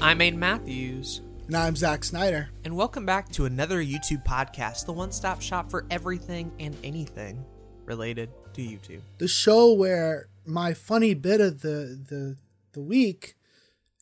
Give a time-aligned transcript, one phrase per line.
[0.00, 2.50] I'm Aiden Matthews, And I'm Zach Snyder.
[2.64, 7.44] and welcome back to another YouTube podcast, the one stop shop for everything and anything
[7.84, 9.00] related to YouTube.
[9.18, 12.36] The show where my funny bit of the the
[12.72, 13.34] the week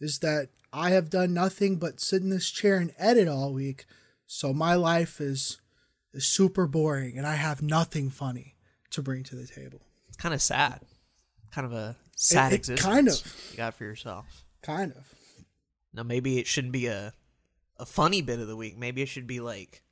[0.00, 3.86] is that I have done nothing but sit in this chair and edit all week.
[4.26, 5.60] So my life is
[6.12, 8.56] is super boring and I have nothing funny
[8.90, 9.80] to bring to the table.
[10.08, 10.80] It's kind of sad.
[11.52, 13.48] Kind of a sad it existence kind of.
[13.52, 14.44] you got for yourself.
[14.62, 15.14] Kind of.
[15.96, 17.12] Now, maybe it shouldn't be a,
[17.78, 18.76] a funny bit of the week.
[18.78, 19.82] Maybe it should be like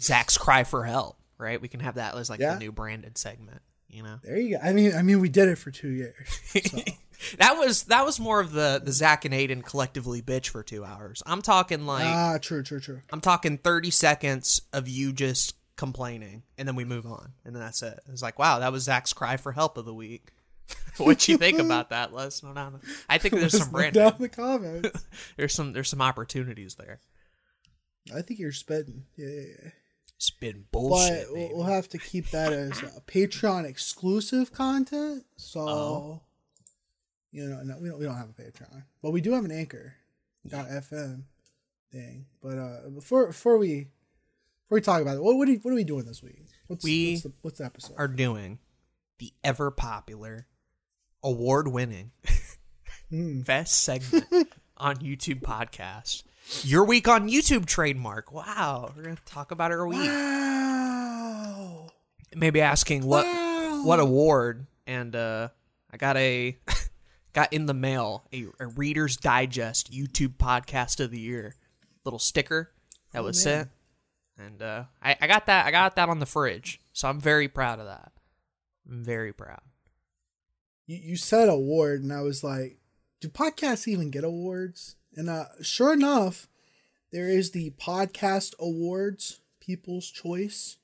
[0.00, 1.60] Zach's cry for help, right?
[1.60, 2.54] We can have that as like Yeah.
[2.54, 4.20] the new branded segment, you know?
[4.22, 4.62] There you go.
[4.62, 6.14] I mean I mean we did it for 2 years.
[6.52, 6.78] So.
[7.38, 10.84] that was that was more of the the Zach and Aiden collectively bitch for two
[10.84, 11.22] hours.
[11.26, 13.00] I'm talking like ah, true, true, true.
[13.10, 17.62] I'm talking 30 seconds of you just complaining, and then we move on, and then
[17.62, 18.00] that's it.
[18.10, 20.32] It's like, wow, that was Zach's cry for help of the week.
[20.96, 22.12] what you think about that?
[22.12, 22.80] Let us know down.
[23.08, 24.02] I think there's some branding.
[24.02, 25.04] down in the comments.
[25.36, 27.00] There's some there's some opportunities there.
[28.14, 29.04] I think you're spitting.
[29.16, 29.70] Yeah, yeah, yeah.
[30.16, 30.80] It's been but
[31.34, 31.50] baby.
[31.52, 35.24] we'll have to keep that as a Patreon exclusive content.
[35.36, 36.20] So, Oh.
[37.32, 39.50] you know, no, we don't we don't have a Patreon, but we do have an
[39.50, 39.94] Anchor
[40.48, 41.24] FM
[41.92, 42.26] thing.
[42.42, 43.88] But uh, before before we
[44.64, 46.46] before we talk about it, what what are, what are we doing this week?
[46.68, 47.94] What's We what's the, what's the episode?
[47.98, 48.58] Are doing
[49.18, 50.46] the ever popular,
[51.26, 52.12] award winning
[53.10, 53.40] Hmm.
[53.42, 54.26] best segment
[54.76, 56.22] on YouTube podcast.
[56.62, 58.32] Your week on YouTube trademark.
[58.32, 59.98] Wow, we're gonna talk about our week.
[60.10, 61.86] Wow!
[62.34, 63.84] maybe asking what Wow.
[63.84, 65.48] what award and uh
[65.92, 66.58] i got a
[67.32, 71.54] got in the mail a, a reader's digest youtube podcast of the year
[72.04, 72.72] little sticker
[73.12, 73.68] that was man.
[74.38, 77.20] sent and uh I, I got that i got that on the fridge so i'm
[77.20, 78.12] very proud of that
[78.90, 79.60] i'm very proud
[80.86, 82.78] You you said award, and I was like,
[83.20, 84.96] do podcasts even get awards?
[85.14, 86.46] And uh, sure enough,
[87.12, 90.76] there is the podcast awards, People's Choice.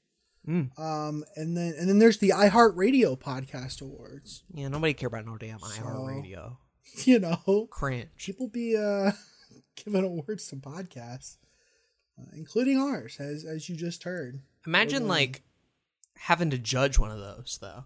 [0.48, 0.76] Mm.
[0.78, 4.42] Um, and then and then there's the iHeartRadio podcast awards.
[4.52, 6.56] yeah nobody care about no damn iHeartRadio.
[7.06, 9.12] You know, cringe people be uh
[9.76, 11.36] giving awards to podcasts,
[12.18, 14.40] uh, including ours, as as you just heard.
[14.66, 15.42] imagine like
[16.16, 17.84] having to judge one of those though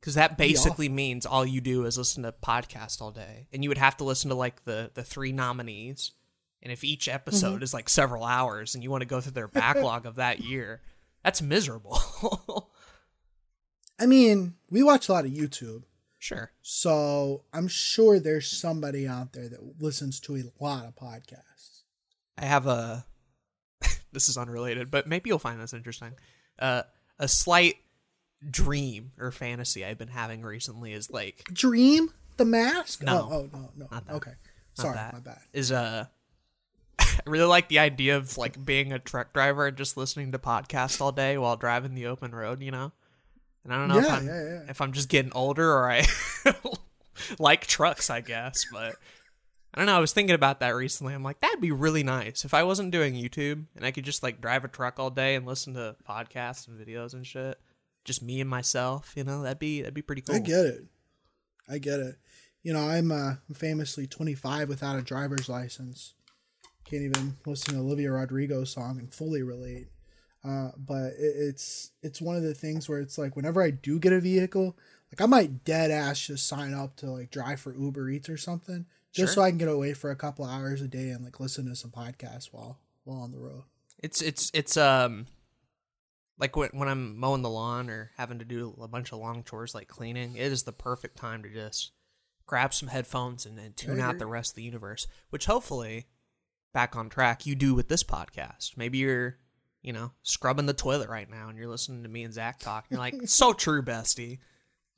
[0.00, 3.46] because that basically means all you do is listen to podcast all day.
[3.52, 6.12] And you would have to listen to like the the three nominees.
[6.62, 7.62] And if each episode Mm-hmm.
[7.62, 10.80] is like several hours and you want to go through their backlog of that year
[11.22, 11.98] that's miserable.
[13.98, 15.82] I mean, we watch a lot of YouTube,
[16.18, 16.52] sure.
[16.62, 21.82] So I'm sure there's somebody out there that listens to a lot of podcasts.
[22.38, 23.04] i have a
[24.12, 26.12] this is unrelated but maybe you'll find this interesting.
[26.58, 26.82] Uh
[27.18, 27.76] a slight
[28.48, 33.02] dream or fantasy i've been having recently is like Dream the Mask?
[33.02, 33.28] No.
[33.30, 33.86] Oh, oh no, no.
[33.90, 34.14] Not that.
[34.14, 34.30] Okay.
[34.78, 35.12] Not Sorry, that.
[35.12, 35.40] my bad.
[35.52, 36.06] is uh
[36.98, 40.38] I really like the idea of like being a truck driver and just listening to
[40.38, 42.92] podcasts all day while driving the open road, you know?
[43.62, 44.60] And I don't know if I'm yeah, yeah.
[44.68, 46.06] if I'm just getting older or I
[47.38, 48.96] like trucks, I guess, but
[49.74, 51.12] I don't know, I was thinking about that recently.
[51.12, 54.22] I'm like, that'd be really nice if I wasn't doing YouTube and I could just
[54.22, 57.60] like drive a truck all day and listen to podcasts and videos and shit.
[58.04, 60.36] Just me and myself, you know, that'd be that'd be pretty cool.
[60.36, 60.84] I get it.
[61.68, 62.16] I get it.
[62.62, 66.14] You know, I'm uh, famously 25 without a driver's license.
[66.84, 69.88] Can't even listen to Olivia Rodrigo's song and fully relate.
[70.44, 73.98] Uh, but it, it's it's one of the things where it's like whenever I do
[73.98, 74.76] get a vehicle,
[75.12, 78.38] like I might dead ass just sign up to like drive for Uber Eats or
[78.38, 79.34] something, just Sure.
[79.34, 81.76] so I can get away for a couple hours a day and like listen to
[81.76, 83.64] some podcasts while while on the road.
[84.02, 85.26] It's it's it's um
[86.40, 89.44] like when when I'm mowing the lawn or having to do a bunch of long
[89.44, 91.92] chores like cleaning, it is the perfect time to just
[92.46, 95.06] grab some headphones and, and tune out the rest of the universe.
[95.28, 96.06] Which hopefully,
[96.72, 98.76] back on track, you do with this podcast.
[98.76, 99.36] Maybe you're
[99.82, 102.86] you know scrubbing the toilet right now and you're listening to me and Zach talk.
[102.88, 104.38] And you're like, so true, bestie.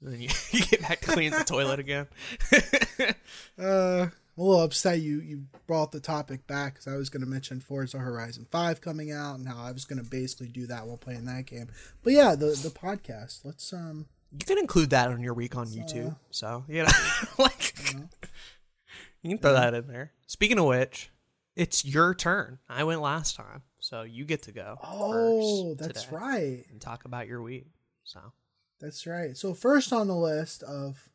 [0.00, 2.06] And then you, you get back to clean the toilet again.
[3.58, 7.28] Uh, a little upset you you brought the topic back because I was going to
[7.28, 10.86] mention Forza Horizon Five coming out and how I was going to basically do that
[10.86, 11.68] while playing that game.
[12.02, 13.44] But yeah, the the podcast.
[13.44, 14.06] Let's um.
[14.32, 16.16] You can include that on your week on YouTube.
[16.30, 16.88] So, you know,
[17.38, 17.74] like,
[19.20, 20.12] you can throw that in there.
[20.26, 21.10] Speaking of which,
[21.54, 22.58] it's your turn.
[22.66, 23.60] I went last time.
[23.78, 24.78] So you get to go.
[24.82, 26.64] Oh, that's right.
[26.70, 27.66] And talk about your week.
[28.04, 28.20] So,
[28.80, 29.36] That's right.
[29.36, 31.10] So first on the list of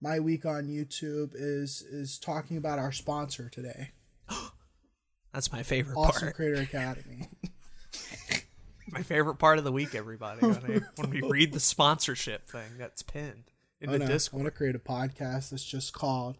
[0.00, 3.90] my week on YouTube is is talking about our sponsor today,
[5.32, 6.34] that's my favorite Awesome part.
[6.34, 7.28] Creator Academy.
[8.88, 10.46] My favorite part of the week, everybody.
[10.46, 13.50] When, I, when we read the sponsorship thing that's pinned
[13.80, 14.06] in I the know.
[14.06, 16.36] I want to create a podcast that's just called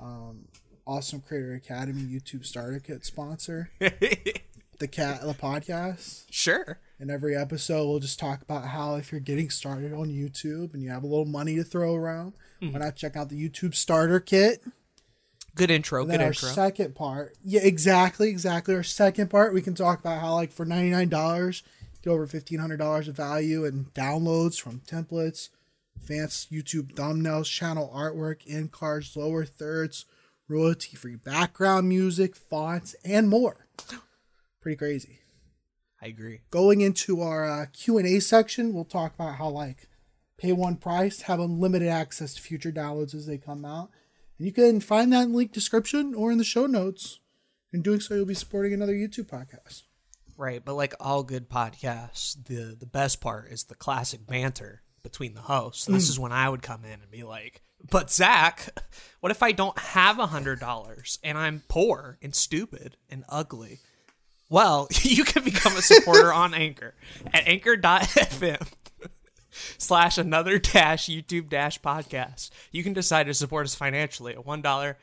[0.00, 0.46] um,
[0.86, 6.24] Awesome Creator Academy YouTube Starter Kit sponsor the cat the podcast.
[6.30, 6.80] sure.
[6.98, 10.82] In every episode, we'll just talk about how if you're getting started on YouTube and
[10.82, 14.20] you have a little money to throw around, why not check out the YouTube Starter
[14.20, 14.62] Kit?
[15.54, 16.02] Good intro.
[16.02, 16.48] And Good our intro.
[16.50, 18.74] second part, yeah, exactly, exactly.
[18.74, 21.62] Our second part, we can talk about how, like, for ninety nine dollars,
[22.02, 25.48] get over fifteen hundred dollars of value and downloads from templates,
[25.96, 30.04] advanced YouTube thumbnails, channel artwork, in cards, lower thirds,
[30.46, 33.66] royalty free background music, fonts, and more.
[34.60, 35.20] Pretty crazy.
[36.02, 36.40] I agree.
[36.50, 39.88] Going into our uh, Q and A section, we'll talk about how like
[40.38, 43.90] pay one price, have unlimited access to future downloads as they come out.
[44.38, 47.20] And you can find that in link description or in the show notes.
[47.72, 49.82] In doing so, you'll be supporting another YouTube podcast.
[50.38, 55.34] Right, but like all good podcasts, the the best part is the classic banter between
[55.34, 55.86] the hosts.
[55.86, 56.10] This mm.
[56.10, 58.78] is when I would come in and be like, "But Zach,
[59.20, 63.80] what if I don't have a hundred dollars and I'm poor and stupid and ugly?"
[64.50, 66.94] Well, you can become a supporter on Anchor
[67.32, 68.68] at anchor.fm
[69.78, 72.50] slash another dash YouTube dash podcast.
[72.72, 74.96] You can decide to support us financially at $1, $5,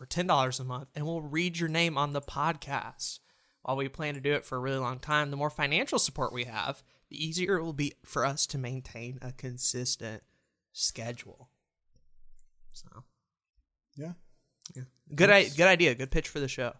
[0.00, 3.18] or $10 a month, and we'll read your name on the podcast.
[3.62, 6.32] While we plan to do it for a really long time, the more financial support
[6.34, 10.22] we have, the easier it will be for us to maintain a consistent
[10.72, 11.48] schedule.
[12.74, 13.04] So,
[13.96, 14.12] Yeah.
[14.74, 14.82] yeah.
[15.14, 15.94] Good, I- good idea.
[15.94, 16.74] Good pitch for the show.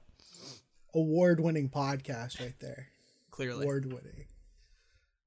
[0.95, 2.89] Award winning podcast right there.
[3.31, 3.63] Clearly.
[3.65, 4.27] Award winning.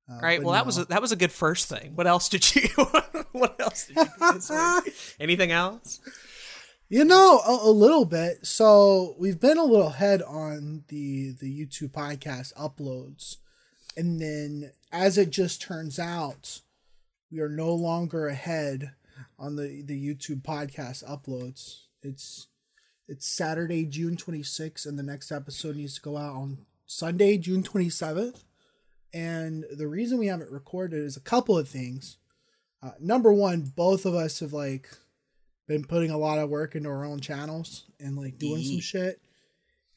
[0.09, 0.41] Uh, All right.
[0.41, 1.95] Well, that was a, that was a good first thing.
[1.95, 2.69] What else did you?
[3.31, 4.95] what else did you this week?
[5.19, 5.99] Anything else?
[6.89, 8.45] You know, a, a little bit.
[8.45, 13.37] So we've been a little ahead on the the YouTube podcast uploads,
[13.97, 16.61] and then as it just turns out,
[17.29, 18.93] we are no longer ahead
[19.37, 21.87] on the the YouTube podcast uploads.
[22.01, 22.47] It's
[23.09, 27.37] it's Saturday, June twenty sixth, and the next episode needs to go out on Sunday,
[27.37, 28.45] June twenty seventh.
[29.13, 32.17] And the reason we haven't recorded is a couple of things.
[32.83, 34.89] Uh, number one, both of us have like
[35.67, 39.21] been putting a lot of work into our own channels and like doing some shit.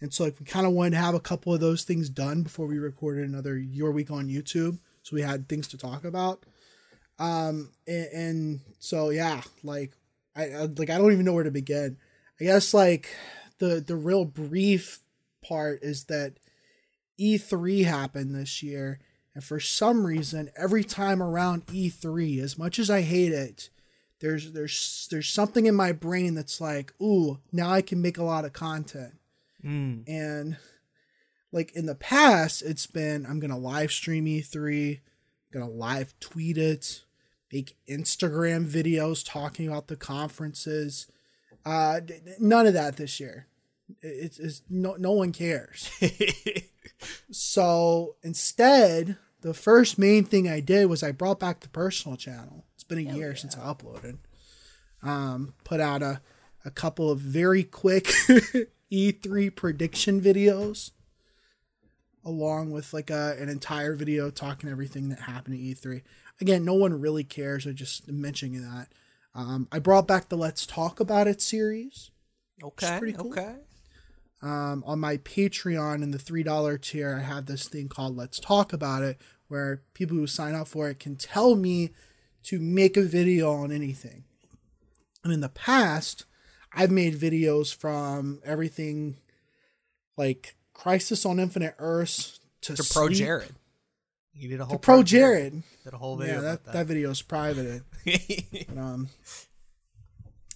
[0.01, 2.43] And so like we kind of wanted to have a couple of those things done
[2.43, 4.79] before we recorded another your week on YouTube.
[5.03, 6.45] So we had things to talk about.
[7.19, 9.93] Um and, and so yeah, like
[10.35, 11.99] I, I like I don't even know where to begin.
[12.41, 13.15] I guess like
[13.59, 15.01] the the real brief
[15.43, 16.39] part is that
[17.21, 19.01] E3 happened this year
[19.35, 23.71] and for some reason every time around E3 as much as I hate it
[24.21, 28.23] there's there's there's something in my brain that's like, ooh, now I can make a
[28.25, 29.15] lot of content.
[29.65, 30.05] Mm.
[30.07, 30.57] And
[31.53, 36.59] like in the past, it's been I'm gonna live stream E3, I'm gonna live tweet
[36.59, 37.05] it,
[37.53, 41.07] make Instagram videos talking about the conferences.
[41.65, 42.01] Uh,
[42.39, 43.47] none of that this year.
[44.03, 45.91] It's, it's no no one cares.
[47.31, 52.65] So instead, the first main thing I did was I brought back the personal channel.
[52.75, 54.19] It's been a year since I uploaded.
[55.03, 56.21] Um, put out a,
[56.65, 58.05] a couple of very quick
[58.93, 60.91] E3 prediction videos,
[62.25, 66.03] along with like a, an entire video talking everything that happened at E3.
[66.41, 67.67] Again, no one really cares.
[67.67, 68.89] I just mentioning that.
[69.35, 72.11] Um, I brought back the Let's Talk About It series
[72.63, 72.99] Okay.
[72.99, 73.33] pretty cool.
[73.33, 73.57] Okay.
[74.43, 78.41] Um, on my Patreon in the three dollar tier, I have this thing called Let's
[78.41, 81.91] Talk About It, where people who sign up for it can tell me
[82.45, 84.25] to make a video on anything.
[85.23, 86.25] And in the past,
[86.73, 89.19] I've made videos from everything
[90.17, 93.55] like Crisis on Infinite Earths to, To Pro Jared.
[94.33, 95.63] You did a whole To Pro Jared.
[95.85, 96.87] Did a whole video Yeah, that, that that.
[96.87, 97.83] video is private.
[98.69, 99.09] But, um,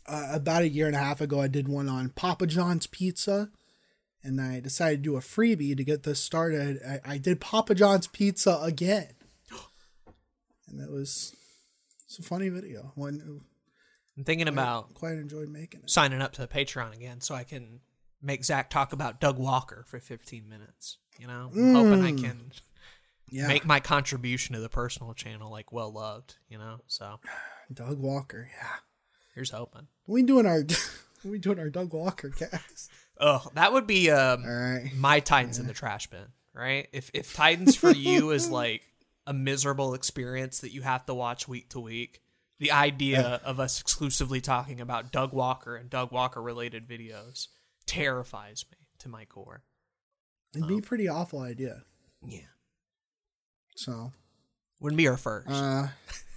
[0.07, 3.51] uh, about a year and a half ago, I did one on Papa John's Pizza,
[4.25, 6.81] and I decided to do a freebie to get this started.
[6.87, 9.11] I, I did Papa John's Pizza again,
[10.69, 11.35] and that was
[12.07, 12.93] it's a funny video.
[12.95, 13.43] One
[14.17, 15.91] I'm thinking about quite enjoyed making it.
[15.91, 17.81] signing up to the Patreon again so I can
[18.23, 20.99] make Zach talk about Doug Walker for 15 minutes.
[21.19, 22.61] You know, I'm hoping I can Mm.
[23.31, 26.37] Yeah, make my contribution to the personal channel like well loved.
[26.49, 27.19] You know, so
[27.73, 28.51] Doug Walker.
[28.57, 28.77] Yeah,
[29.35, 29.89] here's hoping.
[30.07, 30.63] we doing our
[31.25, 32.91] we doing our Doug Walker cast.
[33.21, 34.91] Oh, that would be um, right.
[34.97, 36.89] my Titans in the trash bin, right?
[36.93, 38.83] If if Titans for you is like
[39.27, 42.21] a miserable experience that you have to watch week to week,
[42.59, 47.49] the idea of us exclusively talking about Doug Walker and Doug Walker related videos
[47.87, 49.63] terrifies me to my core.
[50.55, 51.83] It'd be a pretty awful idea.
[52.27, 52.41] Yeah.
[53.77, 54.13] So,
[54.81, 55.51] Wouldn't be our first.
[55.51, 55.89] uh,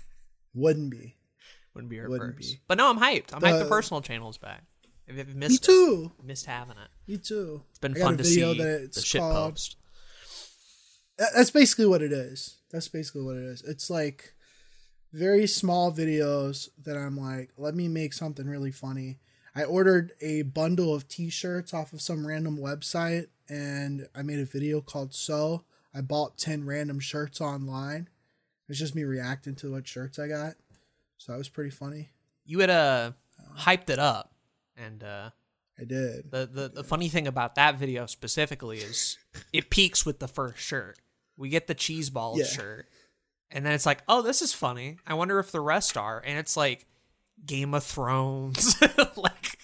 [0.54, 1.16] wouldn't be.
[1.76, 2.54] Wouldn't be our wouldn't first.
[2.54, 2.60] be.
[2.68, 3.34] But no, I'm hyped.
[3.34, 4.64] I'm hyped the The- personal channel's back.
[5.10, 6.12] I've I've Me missed too.
[6.24, 6.90] missed having it.
[7.12, 7.64] Me too.
[7.70, 9.76] It's been I fun to see that the it's shit called- post.
[11.18, 12.58] That's basically what it is.
[12.72, 13.64] That's basically what it is.
[13.64, 14.34] It's like
[15.14, 19.18] very small videos that I'm like, let me make something really funny.
[19.56, 24.46] I ordered a bundle of t-shirts off of some random website and I made a
[24.46, 25.64] video called So.
[25.96, 28.10] I bought 10 random shirts online.
[28.70, 30.54] It's just me reacting to what shirts I got.
[31.18, 32.10] So that was pretty funny.
[32.46, 33.12] You had uh,
[33.58, 34.34] hyped it up,
[34.78, 35.30] and uh,
[35.80, 36.32] I did.
[36.32, 39.18] the, the the funny thing about that video specifically is
[39.54, 40.98] it peaks with the first shirt.
[41.36, 42.46] We get the cheese balls Yeah.
[42.46, 42.88] shirt,
[43.52, 44.98] and then it's like, oh, this is funny.
[45.06, 46.86] I wonder if the rest are, and it's like
[47.46, 48.76] Game of Thrones,
[49.16, 49.58] like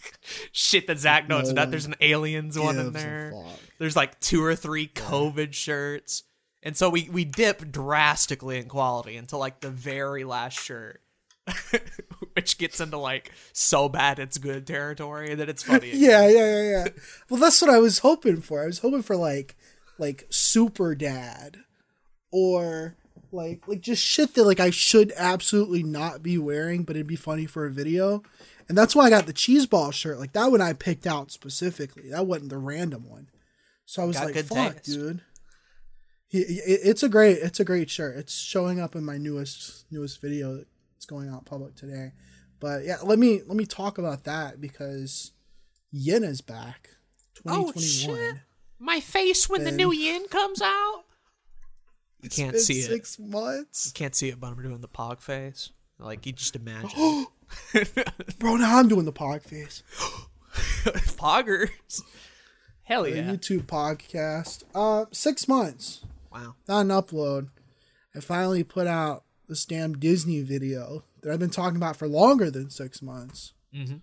[0.52, 1.72] shit that Zach knows No about.
[1.72, 3.34] There's an aliens one in there.
[3.80, 6.24] There's like two or three COVID shirts.
[6.66, 11.02] And so we, we dip drastically in quality until like the very last shirt.
[12.36, 15.92] Which gets into like so bad it's good territory that it's funny.
[15.94, 16.88] Yeah, yeah, yeah, yeah.
[17.30, 18.64] well, that's what I was hoping for.
[18.64, 19.56] I was hoping for like,
[20.00, 21.58] like super dad,
[22.32, 22.96] or
[23.32, 27.16] like, like just shit that like I should absolutely not be wearing, but it'd be
[27.16, 28.24] funny for a video.
[28.70, 30.20] And that's why I got the cheese ball shirt.
[30.20, 32.10] Like that one I picked out specifically.
[32.10, 33.28] That wasn't the random one.
[33.86, 34.86] So I was Got like, "Fuck, taste.
[34.86, 35.22] dude."
[36.36, 38.18] It's a great, it's a great shirt.
[38.18, 40.64] It's showing up in my newest newest video
[41.04, 42.14] that's going out public today.
[42.60, 45.32] But yeah, let me let me talk about that because
[45.92, 46.90] YEN is back.
[47.46, 48.18] Oh 2021.
[48.18, 48.36] shit!
[48.80, 51.04] My face when the new YEN comes out.
[52.22, 52.86] You can't been see it.
[52.86, 53.88] six months.
[53.88, 55.72] You can't see it, but I'm doing the pog face.
[56.00, 56.90] Like you just imagine.
[58.40, 59.84] Bro, now I'm doing the pog face.
[61.18, 62.02] Poggers.
[62.84, 63.24] Hell The yeah!
[63.24, 64.64] YouTube podcast.
[64.74, 66.06] Uh six months.
[66.32, 66.56] Wow.
[66.68, 67.50] Not an upload.
[68.16, 72.50] I finally put out this damn Disney video that I've been talking about for longer
[72.52, 73.54] than six months.
[73.74, 74.02] Mhm.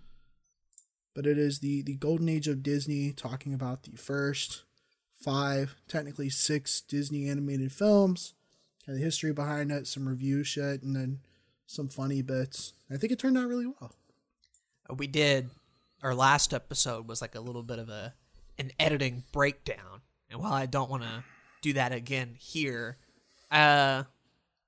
[1.13, 4.63] But it is the the golden age of Disney, talking about the first
[5.19, 8.33] five, technically six Disney animated films,
[8.85, 11.19] kind of the history behind it, some review shit, and then
[11.67, 12.73] some funny bits.
[12.89, 13.95] I think it turned out really well.
[14.97, 15.49] we did
[16.03, 18.13] our last episode was like a little bit of a
[18.57, 21.23] an editing breakdown and while i don't want to
[21.61, 22.97] do that again here
[23.51, 24.03] uh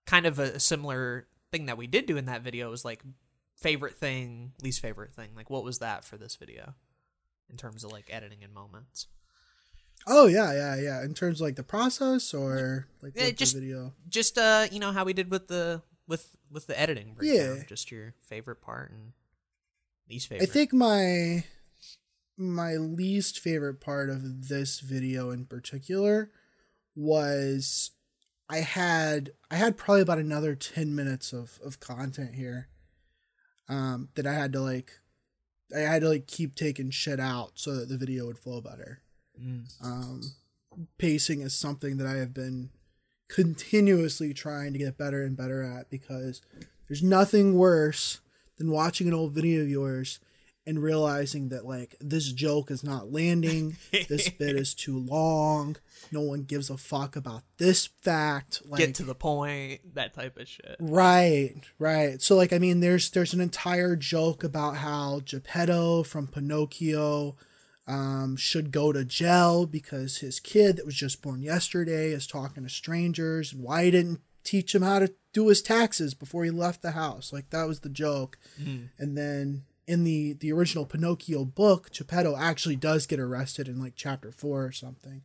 [0.06, 3.04] kind of a similar thing that we did do in that video was like
[3.56, 6.74] favorite thing least favorite thing like what was that for this video
[7.50, 9.08] in terms of like editing and moments
[10.06, 11.04] Oh yeah, yeah, yeah.
[11.06, 13.94] In terms of like the process or like Yeah, just- the video.
[14.10, 17.64] just uh you know how we did with the with with the editing breakdown Yeah.
[17.70, 19.14] just your favorite part and
[20.10, 20.50] least favorite.
[20.50, 21.46] I think my
[22.36, 26.32] my least favorite part of this video in particular
[26.96, 27.92] was
[28.50, 32.68] I had I had probably about another 10 minutes of of content here
[33.70, 35.00] um that I had to like
[35.76, 39.02] I had to like keep taking shit out so that the video would flow better.
[39.42, 39.66] Mm.
[39.84, 40.22] Um
[40.98, 42.70] pacing is something that I have been
[43.28, 46.42] continuously trying to get better and better at because
[46.88, 48.20] there's nothing worse
[48.58, 50.20] than watching an old video of yours
[50.66, 55.76] and realizing that like this joke is not landing, this bit is too long,
[56.12, 58.62] no one gives a fuck about this fact.
[58.66, 62.22] Like get to the point that type of shit Right, right.
[62.22, 67.36] So like I mean there's there's an entire joke about how Geppetto from Pinocchio
[67.86, 72.64] um should go to jail because his kid that was just born yesterday is talking
[72.64, 76.52] to strangers and why he didn't teach him how to do his taxes before he
[76.52, 77.34] left the house.
[77.34, 78.38] Like that was the joke.
[78.98, 83.94] And then in the the original Pinocchio book, Geppetto actually does get arrested in like
[83.96, 85.22] chapter 4 or something.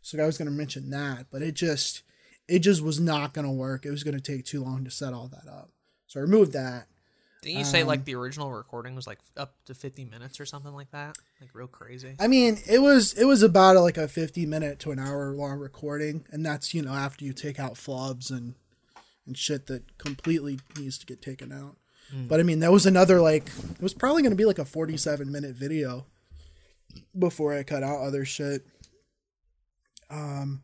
[0.00, 2.02] So I was going to mention that, but it just
[2.48, 3.86] it just was not going to work.
[3.86, 5.70] It was going to take too long to set all that up.
[6.06, 6.88] So I removed that.
[7.40, 10.46] Didn't you say Um, like the original recording was like up to 50 minutes or
[10.46, 11.16] something like that?
[11.40, 12.14] Like real crazy.
[12.20, 15.58] I mean, it was it was about like a 50 minute to an hour long
[15.58, 18.54] recording, and that's, you know, after you take out flubs and
[19.26, 21.76] and shit that completely needs to get taken out.
[22.14, 24.64] But I mean, that was another like it was probably going to be like a
[24.66, 26.06] 47 minute video
[27.18, 28.66] before I cut out other shit.
[30.10, 30.62] Um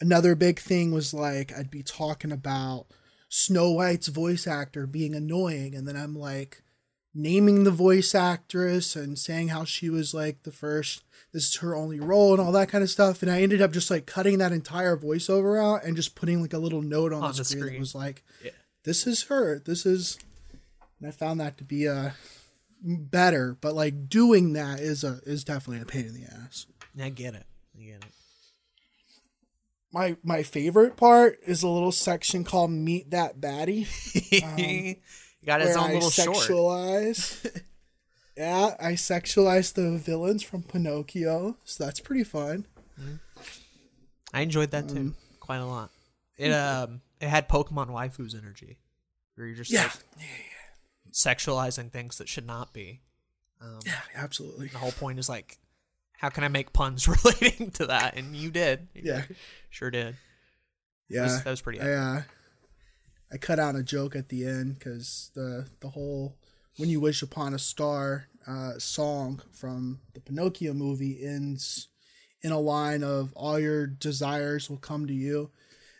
[0.00, 2.86] another big thing was like I'd be talking about
[3.28, 6.62] Snow White's voice actor being annoying and then I'm like
[7.14, 11.74] naming the voice actress and saying how she was like the first this is her
[11.74, 14.38] only role and all that kind of stuff and I ended up just like cutting
[14.38, 17.44] that entire voiceover out and just putting like a little note on, On the, the
[17.44, 18.50] screen, that was like Yeah.
[18.84, 20.18] this is her this is
[20.98, 22.10] and I found that to be uh
[22.82, 26.66] better but like doing that is a is definitely a pain in the ass
[27.00, 27.46] I get it.
[27.78, 28.12] I get it.
[29.92, 33.86] my my favorite part is a little section called meet that baddie
[34.56, 35.00] he
[35.46, 36.36] got his own I little short.
[38.36, 42.66] Yeah, I sexualized the villains from Pinocchio, so that's pretty fun.
[44.32, 45.90] I enjoyed that too Um, quite a lot.
[46.36, 48.78] It um it had Pokemon waifus energy,
[49.36, 50.26] where you're just Yeah, like
[51.14, 53.00] sexualizing things that should not be.
[53.60, 54.66] Um, yeah, absolutely.
[54.68, 55.58] the whole point is like,
[56.18, 58.16] how can I make puns relating to that?
[58.16, 58.88] And you did.
[58.94, 59.22] You Yeah.
[59.70, 60.16] sure did.
[61.08, 62.22] Yeah, was- that was pretty I, uh,
[63.32, 66.36] I cut out a joke at the end because the the whole
[66.76, 71.88] "When You Wish Upon a Star" uh, song from the Pinocchio movie ends
[72.42, 75.50] in a line of "All your desires will come to you."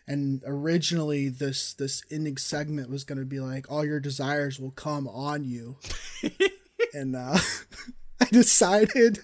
[0.07, 4.71] And originally, this this ending segment was going to be like, "All your desires will
[4.73, 5.77] come on you,"
[6.95, 7.39] and uh,
[8.21, 9.21] I decided,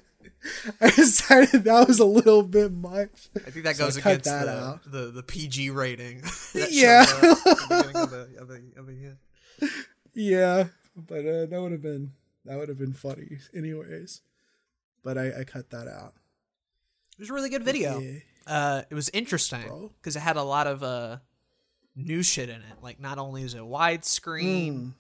[0.80, 3.28] I decided that was a little bit much.
[3.36, 4.80] I think that So goes cut against that the, out.
[4.90, 6.22] the the PG rating.
[6.54, 7.04] Yeah.
[7.04, 9.70] showed up at the beginning of the- of the- of.
[10.14, 10.64] Yeah,
[10.96, 12.12] but uh, that would have been
[12.46, 14.22] that would have been funny, anyways.
[15.04, 16.14] But I, I cut that out.
[17.18, 17.98] It was a really good video.
[17.98, 18.20] Yeah.
[18.50, 21.18] Uh, it was interesting because it had a lot of uh,
[21.94, 22.82] new shit in it.
[22.82, 24.92] Like, not only is it widescreen,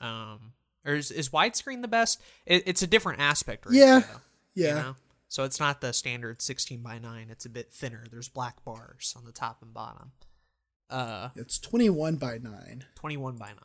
[0.00, 0.04] Mm.
[0.06, 0.52] um,
[0.86, 2.20] or is, is widescreen the best?
[2.46, 3.96] It, it's a different aspect Yeah.
[3.96, 4.20] ratio.
[4.54, 4.96] you Yeah, know?
[5.28, 7.28] So it's not the standard 16 by 9.
[7.30, 8.04] It's a bit thinner.
[8.10, 10.12] There's black bars on the top and bottom.
[10.90, 12.84] Uh, it's twenty one by nine.
[12.94, 13.56] 21 by 9.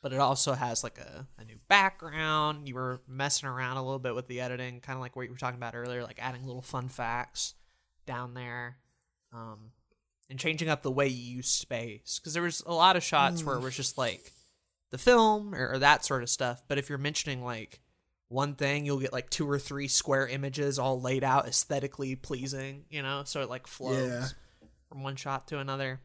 [0.00, 2.68] But it also has like a, a new background.
[2.68, 5.32] You were messing around a little bit with the editing, kind of like what you
[5.32, 7.54] were talking about earlier, like adding little fun facts
[8.06, 8.78] down there.
[9.32, 9.72] Um,
[10.30, 12.18] and changing up the way you use space.
[12.18, 14.32] Because there was a lot of shots where it was just like
[14.90, 16.62] the film or, or that sort of stuff.
[16.66, 17.80] But if you're mentioning like
[18.28, 22.86] one thing, you'll get like two or three square images all laid out aesthetically pleasing,
[22.90, 23.22] you know?
[23.24, 24.68] So it like flows Yeah.
[24.88, 26.00] from one shot to another.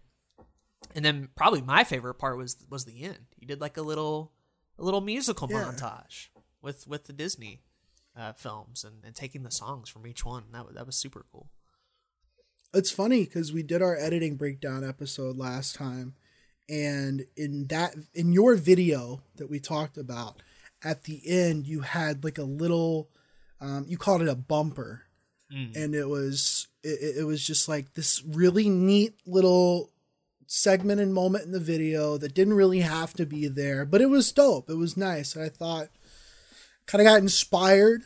[0.93, 3.25] And then probably my favorite part was was the end.
[3.39, 4.33] You did like a little
[4.77, 5.63] a little musical Yeah.
[5.63, 6.27] montage
[6.61, 7.61] with with the Disney
[8.15, 10.43] uh, films and, and taking the songs from each one.
[10.51, 11.49] That was, that was super cool.
[12.73, 16.13] It's funny because we did our editing breakdown episode last time,
[16.69, 20.41] and in that in your video that we talked about,
[20.83, 23.09] at the end you had like a little,
[23.59, 25.03] um, you called it a bumper,
[25.75, 29.91] and it was it, it was just like this really neat little
[30.47, 34.09] segment and moment in the video that didn't really have to be there, but it
[34.09, 34.69] was dope.
[34.69, 35.35] It was nice.
[35.35, 35.89] And I thought
[36.85, 38.03] kind of got inspired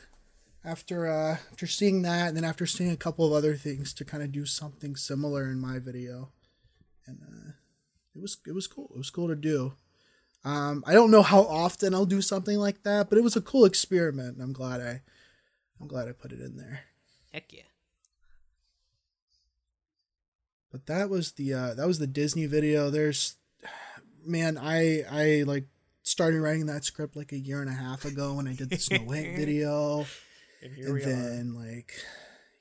[0.66, 4.06] after uh after seeing that and then after seeing a couple of other things to
[4.06, 6.32] kind of do something similar in my video.
[7.06, 7.52] And uh
[8.16, 8.90] it was it was cool.
[8.94, 9.74] It was cool to do.
[10.44, 13.42] Um i don't know how often i'll do something like that but it was a
[13.42, 15.02] cool experiment and i'm glad i
[15.82, 16.82] i'm glad i put it in there.
[17.32, 17.64] Heck yeah.
[20.72, 22.90] but that was the uh that was the disney video.
[22.90, 23.38] There's
[24.26, 25.68] man i i like
[26.04, 28.78] started writing that script like a year and a half ago when i did the
[28.78, 30.06] snow white video
[30.66, 31.06] And here and we are.
[31.06, 31.94] then like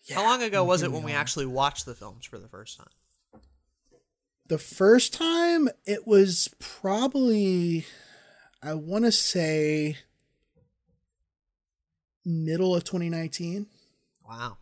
[0.04, 1.18] yeah, How long ago was it when we are.
[1.18, 2.88] actually watched the films for the first time?
[4.46, 7.86] the first time it was probably
[8.62, 9.96] i want to say
[12.24, 13.66] middle of 2019
[14.28, 14.56] Wow.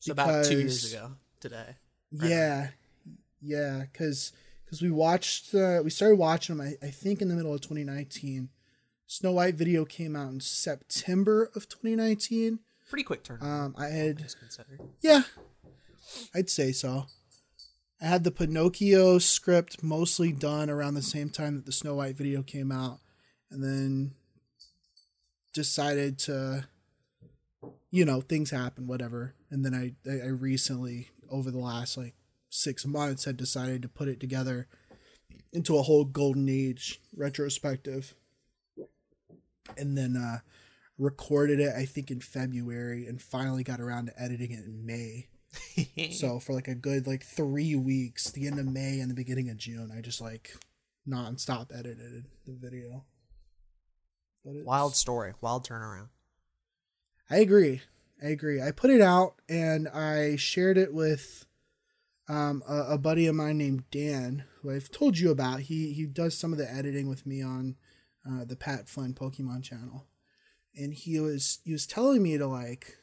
[0.00, 1.76] So about two years ago today.
[2.12, 2.30] Right.
[2.30, 2.68] yeah
[3.40, 4.32] yeah because
[4.64, 7.60] because we watched uh, we started watching them I, I think in the middle of
[7.62, 8.48] 2019
[9.12, 13.38] snow white video came out in september of 2019 Pretty quick turn.
[13.42, 14.20] um i had.
[15.00, 15.22] Yeah,
[16.34, 17.06] I'd say so.
[18.00, 22.16] I had the Pinocchio script mostly done around the same time that the Snow White
[22.16, 22.98] video came out,
[23.50, 24.12] and then
[25.54, 26.66] decided to,
[27.90, 29.34] you know, things happen, whatever.
[29.50, 32.14] And then I, I I recently, over the last like
[32.50, 34.68] six months, had decided to put it together
[35.52, 38.14] into a whole golden age retrospective.
[39.78, 40.38] And then uh
[40.98, 45.28] recorded it I think in February and finally got around to editing it in May.
[46.12, 49.50] So for like a good like three weeks, the end of May and the beginning
[49.50, 50.56] of June, I just like
[51.08, 53.04] nonstop edited the video.
[54.44, 56.08] But it's- wild story, wild turnaround.
[57.30, 57.82] I agree.
[58.22, 58.62] I agree.
[58.62, 61.44] I put it out and I shared it with
[62.28, 65.60] um, a, a buddy of mine named Dan, who I've told you about.
[65.60, 67.76] He he does some of the editing with me on
[68.28, 70.06] uh, the Pat Flynn Pokemon channel,
[70.76, 72.98] and he was he was telling me to like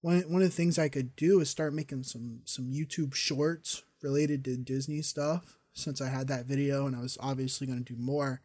[0.00, 3.82] one one of the things I could do is start making some some YouTube shorts
[4.02, 5.56] related to Disney stuff.
[5.72, 8.40] Since I had that video and I was obviously going to do more,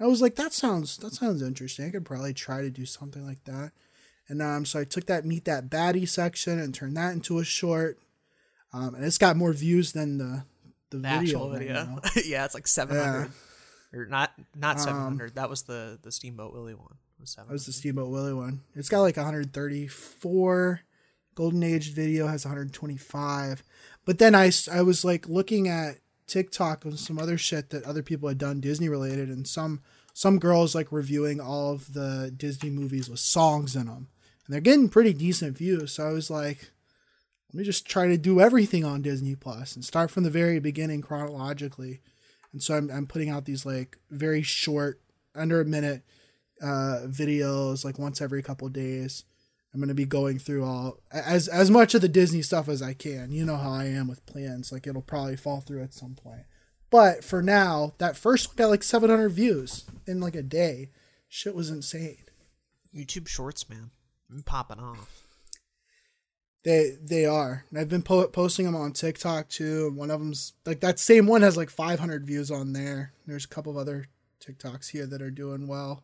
[0.00, 1.86] I was like, that sounds that sounds interesting.
[1.86, 3.72] I could probably try to do something like that.
[4.28, 7.44] And um, so I took that meet that baddie section and turned that into a
[7.44, 7.98] short.
[8.72, 10.44] Um, and it's got more views than the
[10.90, 11.18] the, The video.
[11.20, 11.98] actual video.
[12.26, 13.30] yeah, it's like 700.
[13.92, 15.34] Or not not Um, 700.
[15.34, 16.96] that was the the Steamboat Willie one.
[17.20, 18.60] Was That was the Steamboat Willie one.
[18.74, 20.80] It's got like 134.
[21.34, 23.62] Golden Age video has 125.
[24.04, 28.02] But then I I was like looking at TikTok and some other shit that other
[28.02, 29.80] people had done Disney related, and some
[30.14, 34.08] some girls like reviewing all of the Disney movies with songs in them,
[34.46, 35.92] and they're getting pretty decent views.
[35.92, 36.70] So I was like,
[37.52, 40.58] let me just try to do everything on Disney Plus and start from the very
[40.58, 42.00] beginning chronologically.
[42.52, 45.00] And so I'm I'm putting out these like very short,
[45.34, 46.02] under a minute
[46.62, 49.24] uh, videos like once every couple days.
[49.74, 52.94] I'm gonna be going through all as as much of the Disney stuff as I
[52.94, 53.30] can.
[53.30, 56.44] You know how I am with plans; like it'll probably fall through at some point.
[56.88, 60.90] But for now, that first one got like 700 views in like a day.
[61.28, 62.24] Shit was insane.
[62.94, 63.90] YouTube Shorts, man.
[64.30, 65.25] I'm popping off.
[66.66, 67.64] They they are.
[67.70, 69.86] And I've been po- posting them on TikTok too.
[69.86, 73.12] And one of them's like that same one has like 500 views on there.
[73.24, 74.08] There's a couple of other
[74.44, 76.02] TikToks here that are doing well.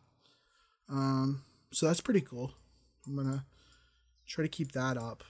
[0.89, 2.53] Um, so that's pretty cool.
[3.05, 3.45] I'm gonna
[4.25, 5.25] try to keep that up.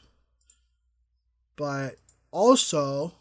[1.55, 1.95] But
[2.29, 3.15] also,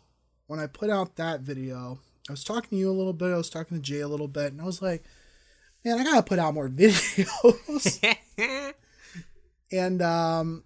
[0.49, 1.99] when I put out that video,
[2.29, 3.33] I was talking to you a little bit.
[3.33, 5.03] I was talking to Jay a little bit, and I was like,
[5.83, 8.15] "Man, I gotta put out more videos."
[9.73, 10.65] and um,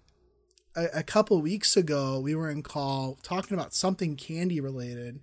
[0.77, 5.19] a, a couple weeks ago, we were in call talking about something candy related,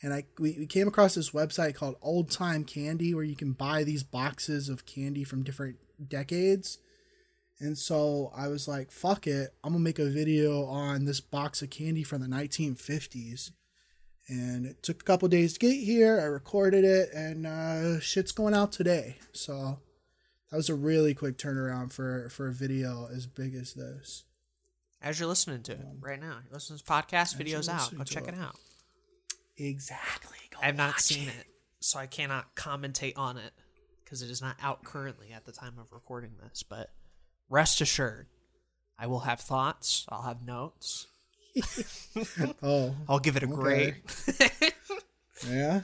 [0.00, 3.52] and I we, we came across this website called Old Time Candy, where you can
[3.52, 5.76] buy these boxes of candy from different
[6.08, 6.78] decades.
[7.58, 11.62] And so I was like, fuck it, I'm gonna make a video on this box
[11.62, 13.50] of candy from the 1950s.
[14.28, 16.20] And it took a couple days to get here.
[16.20, 19.16] I recorded it, and uh, shit's going out today.
[19.32, 19.80] So
[20.50, 24.24] that was a really quick turnaround for for a video as big as this.
[25.02, 25.96] As you're listening to it mm.
[26.00, 27.96] right now, you're listening to this podcast, videos out.
[27.96, 28.34] Go check it.
[28.34, 28.56] it out.
[29.56, 30.38] Exactly.
[30.50, 31.46] Go I have not seen it,
[31.80, 33.52] so I cannot commentate on it
[34.04, 36.62] because it is not out currently at the time of recording this.
[36.62, 36.90] But
[37.50, 38.28] rest assured,
[38.96, 40.06] I will have thoughts.
[40.08, 41.08] I'll have notes.
[42.62, 43.96] Oh, I'll give it a grade.
[45.48, 45.80] yeah.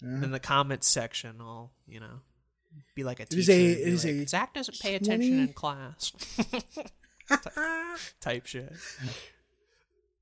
[0.00, 2.20] in the comments section, I'll you know
[2.94, 3.52] be like a is teacher.
[3.52, 6.12] a- it is like, a Zach doesn't pay attention in class.
[8.20, 8.72] Type shit.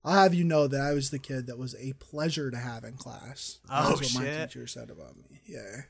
[0.05, 2.85] I'll have you know that I was the kid that was a pleasure to have
[2.85, 3.59] in class.
[3.71, 5.41] Oh, That's what my teacher said about me.
[5.47, 5.83] Yeah.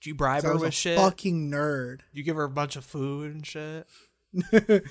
[0.00, 0.98] Did you bribe her with shit?
[0.98, 1.98] fucking nerd.
[1.98, 3.86] Did you give her a bunch of food and shit?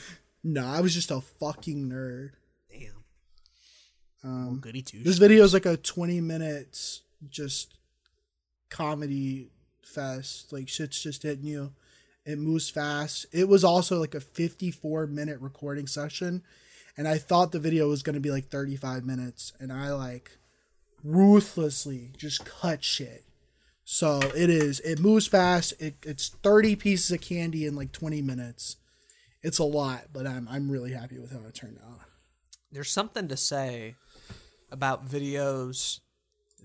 [0.43, 2.31] No, I was just a fucking nerd.
[2.71, 3.03] Damn.
[4.23, 5.03] Um, Goody two.
[5.03, 7.77] this video is like a 20 minutes just
[8.69, 9.51] comedy
[9.83, 10.51] fest.
[10.51, 11.73] Like shit's just hitting you.
[12.25, 13.25] It moves fast.
[13.31, 16.43] It was also like a 54 minute recording session.
[16.97, 19.53] And I thought the video was going to be like 35 minutes.
[19.59, 20.37] And I like
[21.03, 23.23] ruthlessly just cut shit.
[23.83, 25.73] So it is, it moves fast.
[25.79, 28.77] It, it's 30 pieces of candy in like 20 minutes.
[29.41, 32.01] It's a lot, but I'm, I'm really happy with how it turned out.
[32.71, 33.95] There's something to say
[34.71, 35.99] about videos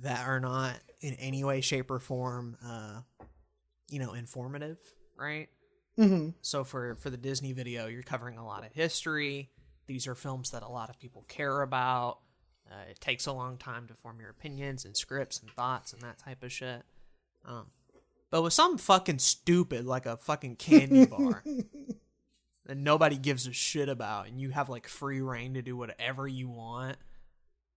[0.03, 3.01] that are not in any way, shape, or form, uh,
[3.89, 4.79] you know, informative,
[5.19, 5.49] right?
[5.99, 6.31] Mm-hmm.
[6.43, 9.51] So for for the Disney video, you're covering a lot of history.
[9.87, 12.19] These are films that a lot of people care about.
[12.71, 16.03] Uh, it takes a long time to form your opinions and scripts and thoughts and
[16.03, 16.83] that type of shit.
[17.45, 17.67] Um,
[18.31, 21.45] but with something fucking stupid like a fucking candy bar
[22.67, 26.27] that nobody gives a shit about, and you have like free reign to do whatever
[26.27, 26.97] you want,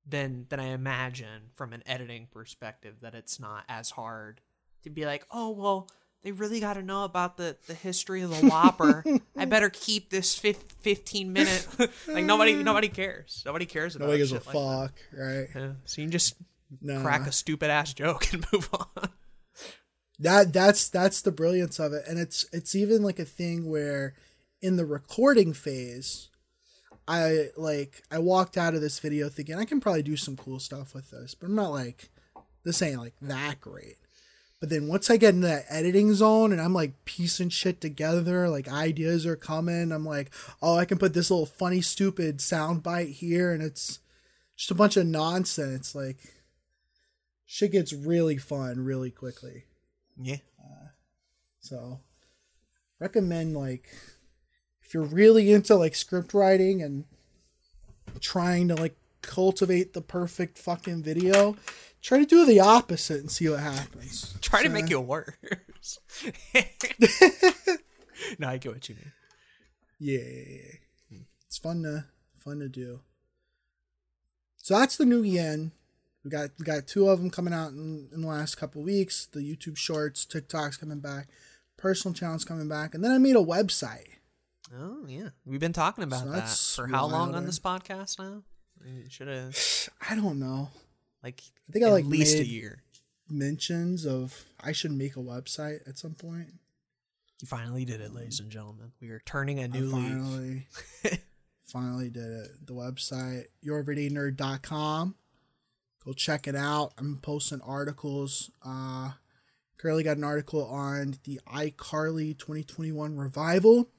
[0.06, 4.42] then then I imagine from an editing perspective that it's not as hard
[4.84, 5.88] to be like, oh well,
[6.24, 9.04] they really got to know about the the history of the Whopper.
[9.38, 11.68] I better keep this fif- fifteen minute.
[12.08, 13.42] like nobody nobody cares.
[13.46, 14.80] Nobody cares about Nobody gives a shit like that.
[14.90, 15.48] fuck, right?
[15.56, 16.36] Yeah, so you can just
[16.82, 17.02] No.
[17.02, 19.10] crack a stupid ass joke and move on.
[20.20, 24.14] that that's that's the brilliance of it and it's it's even like a thing where
[24.62, 26.30] in the recording phase
[27.08, 30.60] i like i walked out of this video thinking i can probably do some cool
[30.60, 32.10] stuff with this but i'm not like
[32.66, 33.96] this ain't like that great
[34.60, 38.50] but then once i get into that editing zone and i'm like piecing shit together
[38.50, 42.84] like ideas are coming i'm like oh i can put this little funny stupid sound
[42.84, 44.00] bite here and it's
[44.56, 46.34] just a bunch of nonsense like
[47.46, 49.64] shit gets really fun really quickly
[50.22, 50.38] Yeah.
[50.60, 50.90] Uh,
[51.60, 52.00] so
[53.00, 53.90] recommend like
[54.82, 57.06] if you're really into like script writing and
[58.20, 61.56] trying to like cultivate the perfect fucking video,
[62.02, 64.36] try to do the opposite and see what happens.
[64.42, 66.00] Try to make it worse.
[68.40, 69.12] no, I get what you mean.
[70.00, 70.72] Yeah, yeah,
[71.10, 71.20] yeah.
[71.46, 72.06] it's fun to
[72.38, 73.02] fun to do.
[74.58, 75.72] So that's the new yen.
[76.24, 79.26] We got we got two of them coming out in, in the last couple weeks.
[79.26, 81.28] The YouTube Shorts, TikTok's coming back,
[81.78, 84.08] personal channel's coming back, and then I made a website.
[84.78, 88.44] Oh yeah, we've been talking about So that for how long on this podcast now?
[89.10, 89.58] Should have
[90.10, 90.70] I don't know
[91.24, 92.84] like I think I, at like, least a year.
[93.30, 96.54] mentions of I should make a website at some point.
[97.42, 98.92] You finally did it, ladies and gentlemen.
[99.02, 99.94] We are turning a new leaf.
[99.94, 100.68] finally,
[101.64, 102.68] finally did it.
[102.68, 105.16] The website youreverydaynerd.com.
[106.06, 106.94] Go check it out.
[106.98, 108.52] I'm posting articles.
[108.66, 109.12] Uh,
[109.78, 113.90] currently got an article on the iCarly 2021 revival,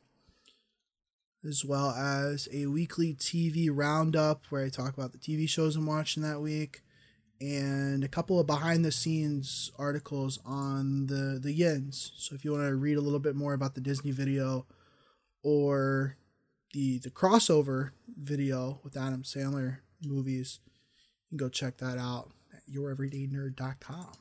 [1.47, 5.87] as well as a weekly TV roundup where I talk about the TV shows I'm
[5.87, 6.83] watching that week,
[7.41, 12.13] and a couple of behind the scenes articles on the the YENs.
[12.17, 14.67] So if you want to read a little bit more about the Disney video
[15.43, 16.17] or
[16.75, 20.61] the the crossover video with Adam Sandler movies,
[21.31, 24.13] you can go check that out at youreverydaynerd.com.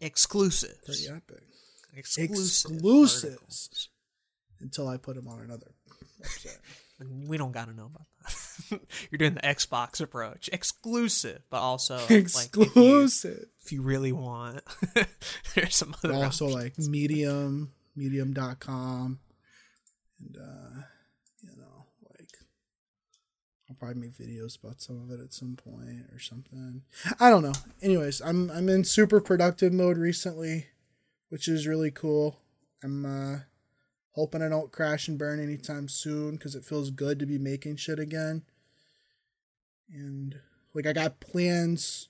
[0.00, 0.78] Exclusives.
[0.84, 1.42] Pretty epic.
[1.94, 3.24] Exclusive Exclusives.
[3.24, 3.88] articles.
[4.60, 5.72] Until I put them on another
[6.22, 6.58] website.
[7.26, 8.06] We don't got to know about
[8.70, 8.80] that.
[9.10, 10.48] You're doing the Xbox approach.
[10.52, 12.16] Exclusive, but also like if you,
[12.62, 13.46] Exclusive.
[13.64, 14.60] if you really want,
[15.54, 16.54] there's some other also options.
[16.54, 19.18] like medium medium.com
[20.18, 20.80] and uh
[21.42, 22.28] you know like
[23.68, 26.82] i'll probably make videos about some of it at some point or something
[27.20, 30.68] i don't know anyways i'm i'm in super productive mode recently
[31.28, 32.38] which is really cool
[32.82, 33.38] i'm uh
[34.12, 37.76] hoping i don't crash and burn anytime soon because it feels good to be making
[37.76, 38.42] shit again
[39.92, 40.40] and
[40.74, 42.08] like i got plans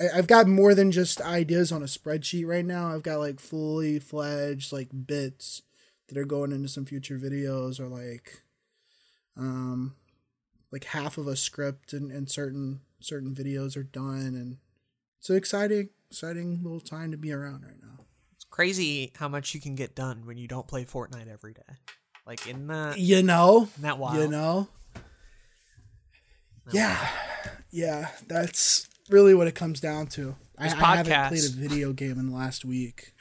[0.00, 2.94] I- I've got more than just ideas on a spreadsheet right now.
[2.94, 5.62] I've got like fully fledged like bits
[6.08, 8.42] that are going into some future videos or like
[9.36, 9.94] um
[10.70, 14.58] like half of a script and, and certain certain videos are done and
[15.18, 18.04] it's an exciting exciting little time to be around right now.
[18.50, 21.62] Crazy how much you can get done when you don't play Fortnite every day.
[22.26, 23.68] Like in that, You know?
[23.76, 24.18] in that wild.
[24.18, 24.68] You know?
[26.70, 27.08] Yeah.
[27.70, 30.36] Yeah, that's really what it comes down to.
[30.58, 33.14] I, This I haven't played a video game in the last week.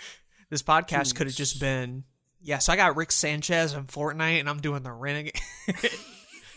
[0.49, 2.05] This podcast could have just been,
[2.41, 2.57] yeah.
[2.59, 5.39] So I got Rick Sanchez in Fortnite, and I'm doing the renegade.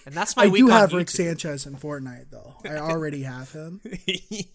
[0.07, 2.57] and that's my I do have Rick Sanchez in Fortnite though.
[2.65, 3.81] I already have him.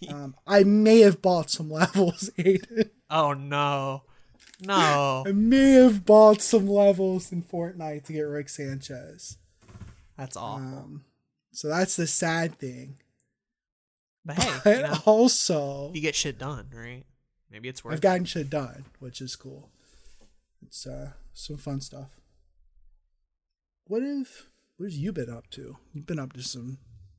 [0.10, 2.90] Um, I may have bought some levels, Aiden.
[3.10, 4.04] oh no,
[4.62, 9.38] no, I may have bought some levels in Fortnite to get Rick Sanchez.
[10.18, 10.66] that's awful.
[10.66, 11.06] Um,
[11.52, 12.98] so that's the sad thing.
[14.24, 17.04] but hey, But you know, also, you get shit done, right?
[17.52, 17.94] Maybe it's worth.
[17.96, 19.70] I've gotten shit done, which is cool.
[20.66, 22.10] It's uh, some fun stuff.
[23.88, 24.30] What have
[24.78, 25.78] what have you been up to?
[25.94, 26.78] You've been up to some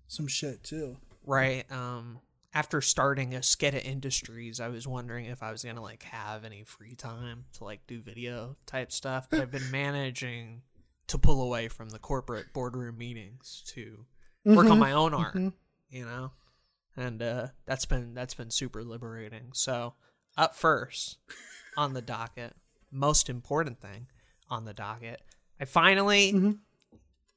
[0.08, 0.96] some shit too.
[1.24, 1.70] right.
[1.72, 2.20] Um,
[2.54, 6.62] after starting a Sketa Industries, I was wondering if I was gonna like have any
[6.64, 9.28] free time to like do video type stuff.
[9.30, 10.62] But I've been managing
[11.08, 14.06] to pull away from the corporate boardroom meetings to
[14.44, 14.80] work on Mhm.
[14.80, 15.34] my own art.
[15.34, 15.52] Mhm.
[15.90, 16.32] You know,
[16.96, 19.50] and uh, that's been that's been super liberating.
[19.52, 19.94] So
[20.36, 21.18] up first
[21.76, 22.54] on the docket,
[22.90, 24.06] most important thing
[24.48, 25.20] on the docket,
[25.60, 26.58] I finally Mhm.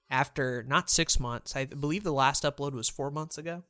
[0.09, 3.63] After not six months, I believe the last upload was four months ago.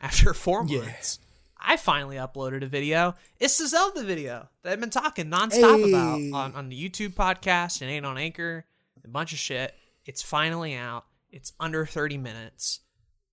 [0.00, 0.80] After four Yeah.
[0.80, 1.18] months,
[1.58, 3.14] I finally uploaded a video.
[3.40, 5.88] It's the Zelda video that I've been talking nonstop Hey.
[5.88, 8.66] about on, on the YouTube podcast and ain't on Anchor,
[9.04, 9.74] a bunch of shit.
[10.04, 11.04] It's finally out.
[11.30, 12.80] It's under 30 minutes.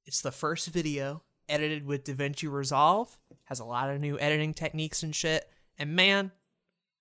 [0.05, 3.17] It's the first video edited with DaVinci Resolve.
[3.45, 5.47] Has a lot of new editing techniques and shit.
[5.77, 6.31] And man,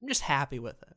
[0.03, 0.92] I'm just happy with it.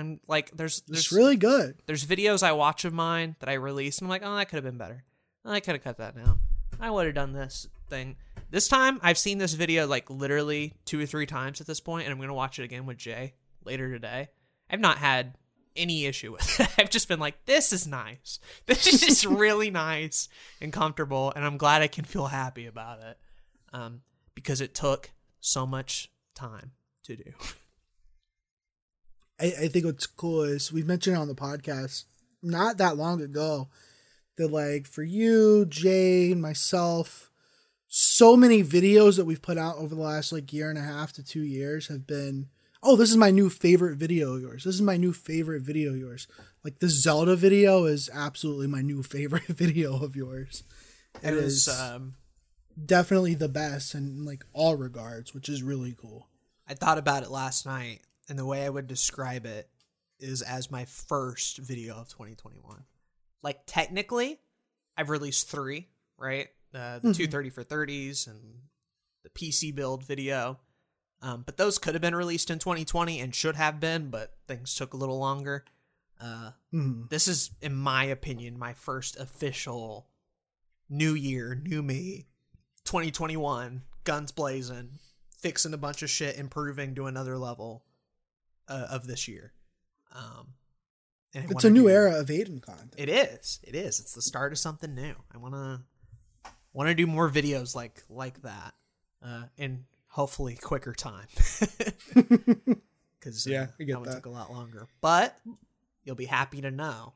[0.00, 1.76] I'm like, there's, there's It's really good.
[1.86, 4.56] there's videos I watch of mine that I release, and I'm like, oh, that could
[4.56, 5.04] have been better.
[5.44, 6.40] Oh, I could have cut that down.
[6.78, 8.16] I would have done this thing.
[8.50, 12.04] This time, I've seen this video like literally two or three times at this point,
[12.04, 13.34] and I'm gonna watch it again with Jay
[13.64, 14.28] later today.
[14.70, 15.36] I've not had
[15.76, 16.68] any issue with it.
[16.78, 18.38] I've just been like, this is nice.
[18.66, 20.28] This is just really nice
[20.60, 23.18] and comfortable, and I'm glad I can feel happy about it.
[23.72, 24.02] Um,
[24.34, 25.10] because it took
[25.40, 26.72] so much time
[27.04, 27.32] to do.
[29.40, 32.04] I, I think what's cool is we mentioned it on the podcast
[32.42, 33.68] not that long ago
[34.36, 37.30] that like for you, Jay, and myself,
[37.88, 41.12] so many videos that we've put out over the last like year and a half
[41.14, 42.48] to two years have been
[42.82, 44.64] oh this is my new favorite video of yours.
[44.64, 46.26] This is my new favorite video of yours.
[46.64, 50.62] Like the zelda video is absolutely my new favorite video of yours.
[51.22, 52.14] It It was is um,
[52.82, 56.28] definitely the best in like all regards which is really cool.
[56.68, 59.68] I thought about it last night, and the way I would describe it
[60.18, 62.84] is as my first video of 2021.
[63.42, 64.40] Like technically,
[64.96, 66.48] I've released three, right?
[66.72, 67.16] Uh, the Mhm.
[67.16, 68.68] 230 for 30s and
[69.22, 70.60] the PC build video.
[71.22, 74.74] Um, but those could have been released in 2020 and should have been, but things
[74.74, 75.64] took a little longer.
[76.18, 77.08] Uh, Mhm.
[77.10, 80.10] this is, in my opinion, my first official
[80.88, 82.26] new year, new me,
[82.84, 84.98] 2021, guns blazing,
[85.30, 87.84] fixing a bunch of shit, improving to another level
[88.70, 89.52] uh, of this year.
[90.14, 90.54] Um,
[91.34, 92.94] and It's a new do- era of Aiden content.
[92.96, 93.60] It is.
[93.62, 94.00] It is.
[94.00, 95.14] It's the start of something new.
[95.32, 95.84] I wanna
[96.72, 98.74] want to do more videos like like that,
[99.22, 101.26] uh, in hopefully quicker time.
[103.18, 104.14] Because Yeah, one that.
[104.14, 104.86] took a lot longer.
[105.02, 105.38] But
[106.04, 107.12] you'll be happy to know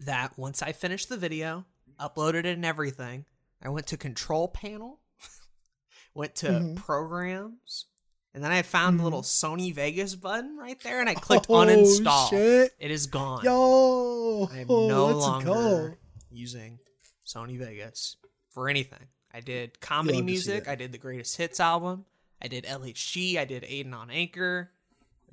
[0.00, 1.64] that once I finished the video,
[2.00, 3.24] uploaded it and everything,
[3.62, 4.98] I went to Control Panel,
[6.14, 6.76] went to Mhm.
[6.76, 7.86] Programs,
[8.34, 11.54] and then I found the little Sony Vegas button right there, and I clicked Oh,
[11.54, 12.30] uninstall.
[12.30, 12.72] shit.
[12.78, 13.44] It is gone.
[13.44, 15.94] Yo, I am no let's longer go.
[16.30, 16.78] using
[17.26, 18.16] Sony Vegas
[18.50, 19.06] for anything.
[19.32, 20.68] I did comedy love music.
[20.68, 22.04] I did the Greatest Hits album.
[22.42, 23.36] I did LHG.
[23.36, 24.70] I did Aiden on Anchor.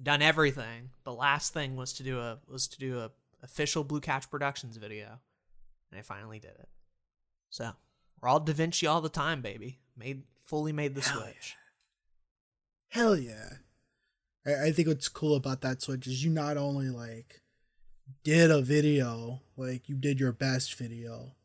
[0.02, 0.92] Done everything.
[1.04, 3.10] The last thing was to do a was to do a
[3.42, 5.20] official Blue Couch Productions video,
[5.90, 6.70] and I finally did it.
[7.50, 7.72] So
[8.22, 9.80] we're all DaVinci all the time, baby.
[9.98, 11.56] Made fully made the Hell switch.
[12.89, 13.50] Hell yeah.
[14.45, 17.41] I, I think what's cool about that switch is you not only like
[18.23, 21.36] did a video, like you did your best video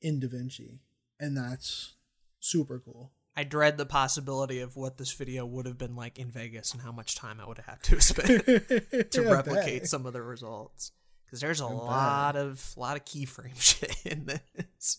[0.00, 0.78] in DaVinci.
[1.18, 1.94] And that's
[2.40, 3.12] super cool.
[3.36, 6.82] I dread the possibility of what this video would have been like in Vegas and
[6.82, 8.44] how much time I would have had to spend.
[9.10, 9.88] to Yeah, replicate bet.
[9.88, 10.92] some of the results
[11.24, 11.74] because there's a bet.
[11.76, 14.98] lot of lot of keyframe shit in this.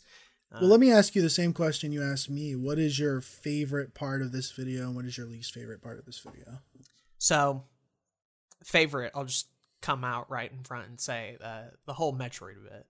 [0.52, 2.56] Uh, Well, let me ask you the same question you asked me.
[2.56, 6.00] What is your favorite part of this video and what is your least favorite part
[6.00, 6.60] of this video?
[7.18, 7.64] so,
[8.64, 9.48] favorite, I'll just
[9.82, 12.86] come out right in front and say uh, the whole Metroid bit.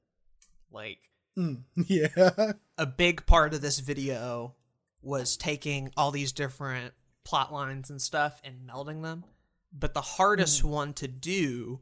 [0.71, 0.99] Like
[1.37, 2.53] Mm, yeah.
[2.77, 4.55] a big part of this video
[5.01, 6.93] was taking all these different
[7.23, 9.23] plot lines and stuff and melding them.
[9.71, 11.79] But the hardest one to do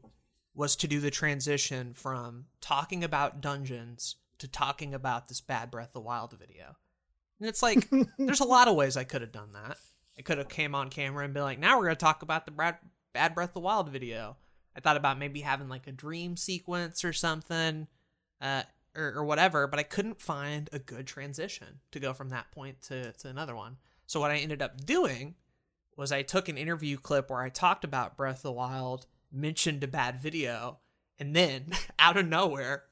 [0.54, 5.88] was to do the transition from talking about dungeons to talking about this Bad Breath
[5.88, 6.76] of the Wild video.
[7.38, 9.76] And it's like, there's a lot of ways I could have done that.
[10.18, 12.44] I could have came on camera and been like, now we're going to talk about
[12.44, 12.78] the Brad-
[13.12, 14.36] Bad Breath of the Wild video.
[14.76, 17.86] I thought about maybe having like a dream sequence or something.
[18.40, 18.62] Uh,
[18.96, 22.82] or, or whatever, but I couldn't find a good transition to go from that point
[22.82, 23.76] to, to another one.
[24.06, 25.34] So what I ended up doing
[25.96, 29.84] was I took an interview clip where I talked about Breath of the Wild, mentioned
[29.84, 30.78] a bad video,
[31.18, 32.84] and then out of nowhere,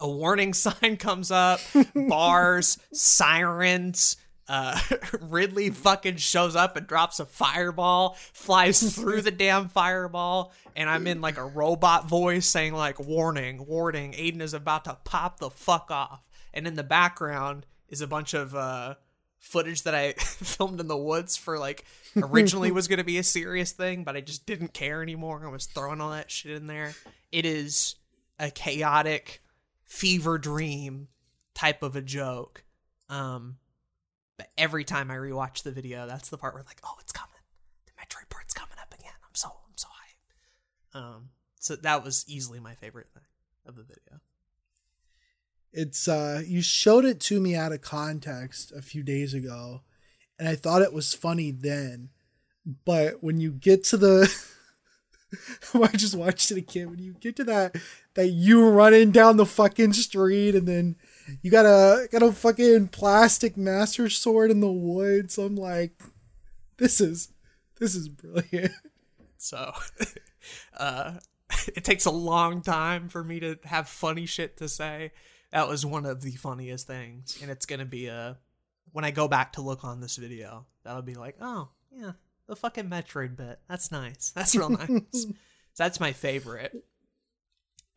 [0.00, 1.60] a warning sign comes up,
[1.94, 4.16] bars, sirens.
[4.46, 4.78] Uh,
[5.20, 11.06] Ridley fucking shows up and drops a fireball, flies through the damn fireball, and I'm
[11.06, 15.48] in like a robot voice saying like warning, warning, Aiden is about to pop the
[15.50, 16.20] fuck off.
[16.52, 18.96] And in the background is a bunch of uh
[19.44, 21.84] footage that I filmed in the woods for like
[22.16, 25.42] originally was going to be a serious thing, but I just didn't care anymore.
[25.44, 26.94] I was throwing all that shit in there.
[27.30, 27.96] It is
[28.38, 29.42] a chaotic
[29.94, 31.06] fever dream
[31.54, 32.64] type of a joke.
[33.08, 33.58] Um
[34.36, 37.30] but every time I rewatch the video, that's the part where like, oh, it's coming.
[37.86, 39.12] The Metroid part's coming up again.
[39.22, 40.98] I'm so I'm so hyped.
[40.98, 41.28] Um
[41.60, 43.22] so that was easily my favorite thing
[43.66, 44.20] of the video.
[45.72, 49.82] It's uh you showed it to me out of context a few days ago
[50.40, 52.10] and I thought it was funny then.
[52.84, 54.34] But when you get to the
[55.74, 56.90] I just watched it again.
[56.90, 57.76] When you get to that
[58.14, 60.96] that you running down the fucking street and then
[61.42, 65.38] you got a got a fucking plastic master sword in the woods.
[65.38, 66.02] I'm like,
[66.78, 67.28] this is
[67.78, 68.72] this is brilliant.
[69.36, 69.72] So
[70.78, 71.18] uh
[71.74, 75.12] it takes a long time for me to have funny shit to say.
[75.52, 77.38] That was one of the funniest things.
[77.42, 78.38] And it's gonna be a
[78.92, 82.12] when I go back to look on this video, that'll be like, oh yeah,
[82.46, 83.60] the fucking Metroid bit.
[83.68, 84.32] That's nice.
[84.34, 85.26] That's real nice.
[85.76, 86.84] That's my favorite.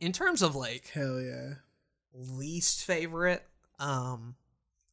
[0.00, 1.54] In terms of like Hell yeah.
[2.14, 3.44] least favorite
[3.78, 4.34] um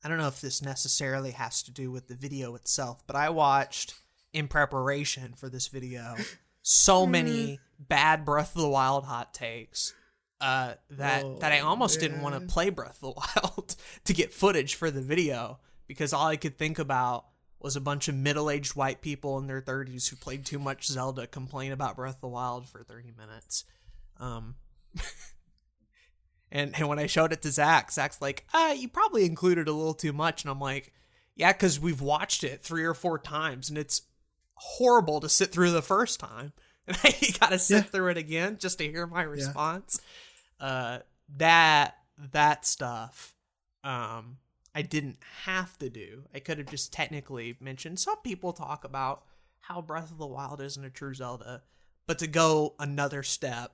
[0.04, 3.30] i don't know if this necessarily has to do with the video itself but i
[3.30, 3.96] watched
[4.34, 6.16] in preparation for this video
[6.62, 9.94] so many bad breath of the wild hot takes
[10.42, 14.14] uh that Oh, that i almost didn't want to play breath of the wild to
[14.14, 17.26] get footage for the video because all i could think about
[17.66, 21.28] was a bunch of middle-aged white people in their 30s who played too much zelda
[21.28, 23.66] complain about breath of the wild for 30 minutes
[24.20, 24.56] um
[26.52, 29.74] and, and when I showed it to Zach, Zach's like, ah, you probably included a
[29.74, 30.44] little too much.
[30.44, 30.94] And I'm like,
[31.36, 34.04] yeah, because we've watched it three or four times and it's
[34.54, 36.54] horrible to sit through the first time.
[36.88, 37.82] And you got to sit Yeah.
[37.90, 40.00] through it again just to hear my response.
[40.60, 41.00] Uh,
[41.38, 41.98] that,
[42.32, 43.34] that stuff,
[43.84, 44.38] um,
[44.76, 46.24] I didn't have to do.
[46.34, 49.24] I could have just technically mentioned some people talk about
[49.62, 51.64] how Breath of the Wild isn't a true Zelda,
[52.06, 53.72] but to go another step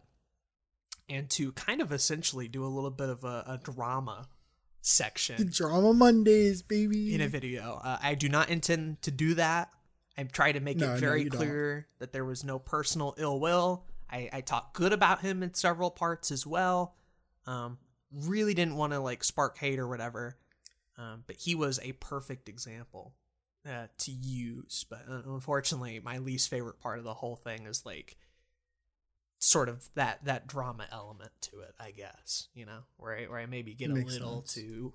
[1.09, 4.27] and to kind of essentially do a little bit of a, a drama
[4.81, 7.13] section The Drama Mondays, baby.
[7.13, 7.81] in a video.
[7.83, 9.69] Uh, I do not intend to do that.
[10.17, 11.37] I try to make No, no, it very don't.
[11.37, 13.85] clear that there was no personal ill will.
[14.09, 16.95] I, I talk good about him in several parts as well.
[17.47, 17.79] Um,
[18.13, 20.37] really didn't want to like spark hate or whatever.
[21.01, 23.13] Um, but he was a perfect example
[23.67, 24.85] uh, to use.
[24.89, 28.17] But uh, unfortunately, my least favorite part of the whole thing is like
[29.39, 31.73] sort of that that drama element to it.
[31.79, 34.53] I guess you know where I, where I maybe get a little sense.
[34.53, 34.93] too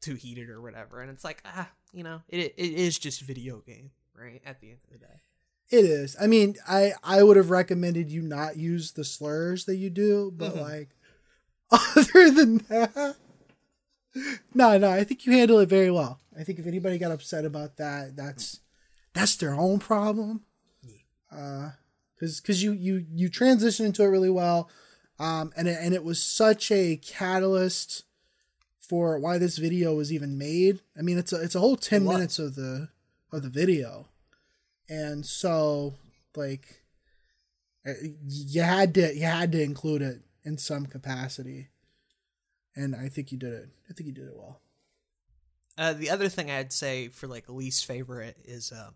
[0.00, 3.58] too heated or whatever, and it's like ah, you know, it it is just video
[3.58, 4.40] game, right?
[4.46, 5.20] At the end of the day.
[5.70, 6.16] It is.
[6.20, 10.30] I mean, I I would have recommended you not use the slurs that you do,
[10.36, 10.60] but Mhm.
[10.60, 10.88] like
[11.70, 13.16] other than that,
[14.54, 16.20] no, no, I think you handle it very well.
[16.38, 18.60] I think if anybody got upset about that, that's
[19.14, 20.42] that's their own problem.
[21.30, 21.70] Uh,
[22.14, 24.70] because because you you you transition into it really well,
[25.18, 28.04] um, and it, and it was such a catalyst
[28.80, 30.80] for why this video was even made.
[30.96, 32.14] I mean, it's a it's a whole ten was.
[32.14, 32.90] minutes of the
[33.32, 34.08] of the video,
[34.88, 35.94] and so
[36.36, 36.84] like
[37.84, 37.94] uh,
[38.24, 41.68] you had to you had to include it in some capacity,
[42.76, 43.68] and I think you did it.
[43.88, 44.60] I think you did it well.
[45.78, 48.94] Uh, the other thing I'd say for like least favorite is um,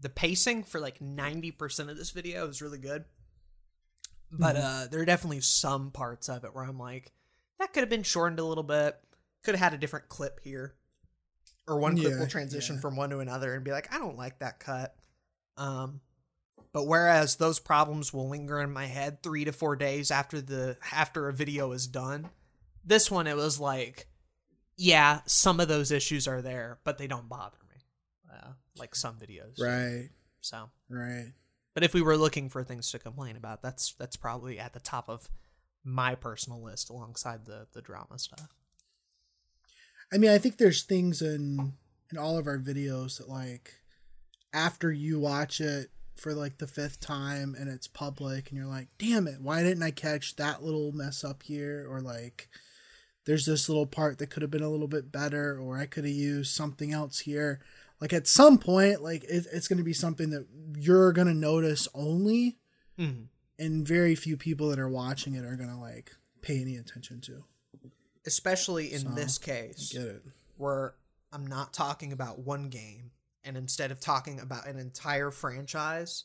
[0.00, 3.04] the pacing for like ninety percent of this video is really good,
[4.30, 4.62] but Mhm.
[4.62, 7.12] uh, there are definitely some parts of it where I'm like,
[7.58, 8.98] that could have been shortened a little bit.
[9.42, 10.74] Could have had a different clip here,
[11.66, 12.80] or one clip Yeah, will transition yeah.
[12.80, 14.96] from one to another and be like, I don't like that cut.
[15.56, 16.00] Um,
[16.72, 20.78] but whereas those problems will linger in my head three to four days after the
[20.92, 22.30] after a video is done,
[22.84, 24.06] this one it was like
[24.76, 27.82] yeah, some of those issues are there, but they don't bother me,
[28.32, 29.60] uh, like some videos.
[29.60, 30.08] Right,
[30.40, 31.32] So, right.
[31.74, 34.80] but if we were looking for things to complain about, that's that's probably at the
[34.80, 35.28] top of
[35.84, 38.54] my personal list alongside the the drama stuff.
[40.12, 41.74] I mean, I think there's things in
[42.10, 43.74] in all of our videos that like
[44.52, 48.88] after you watch it for like the fifth time and it's public and you're like,
[48.98, 52.48] "Damn it, why didn't I catch that little mess up here?" or like
[53.30, 56.02] there's this little part that could have been a little bit better or I could
[56.04, 57.60] have used something else here.
[58.00, 61.34] Like at some point, like it, it's going to be something that you're going to
[61.34, 62.58] notice only
[62.98, 63.22] Mm-hmm.
[63.58, 66.10] and very few people that are watching it are going to like
[66.42, 67.44] pay any attention to.
[68.26, 70.22] Especially in So, this case, Get it?
[70.56, 70.96] where
[71.32, 73.12] I'm not talking about one game,
[73.44, 76.24] and instead of talking about an entire franchise,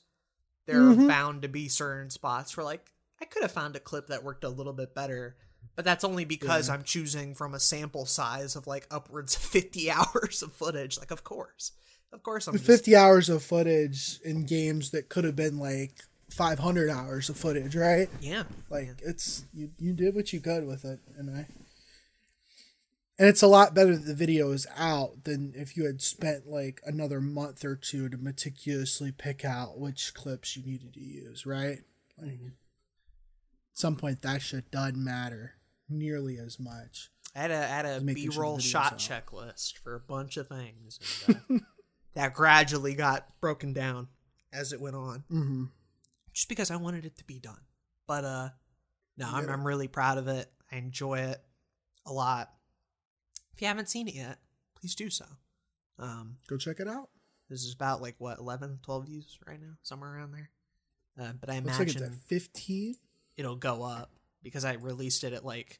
[0.65, 1.05] there Mhm.
[1.05, 2.91] are bound to be certain spots where, like,
[3.21, 5.37] I could have found a clip that worked a little bit better,
[5.75, 6.75] but that's only because Yeah.
[6.75, 10.97] I'm choosing from a sample size of like upwards of 50 hours of footage.
[10.97, 11.71] Like, of course,
[12.13, 15.91] of course, I'm just, 50 hours of footage in games that could have been like
[16.29, 18.09] 500 hours of footage, right?
[18.21, 19.09] yeah, Like yeah.
[19.09, 21.47] it's you you did what you could with it, and I
[23.17, 26.47] and it's a lot better that the video is out than if you had spent
[26.47, 31.45] like another month or two to meticulously pick out which clips you needed to use,
[31.45, 31.79] right?
[32.21, 32.47] Like, Mm-hmm.
[32.47, 35.54] At some point, that shit doesn't matter
[35.89, 37.09] nearly as much.
[37.35, 38.99] I had a, I had a making sure B-roll shot out.
[38.99, 41.65] checklist for a bunch of things and, uh,
[42.13, 44.07] that gradually got broken down
[44.53, 45.23] as it went on.
[45.31, 45.63] Mm-hmm.
[46.33, 47.59] just because I wanted it to be done.
[48.07, 48.49] But uh
[49.17, 50.49] no, I'm I'm really proud of it.
[50.71, 51.41] I enjoy it
[52.05, 52.51] a lot.
[53.53, 54.37] If you haven't seen it yet,
[54.79, 55.25] please do so.
[55.99, 57.09] Um Go check it out.
[57.49, 60.49] this is about like what 11 12 views right now, somewhere around there.
[61.19, 62.95] Uh, but I Looks like it's imagine at 15.
[63.37, 64.11] it'll go up
[64.45, 65.79] because I released it at like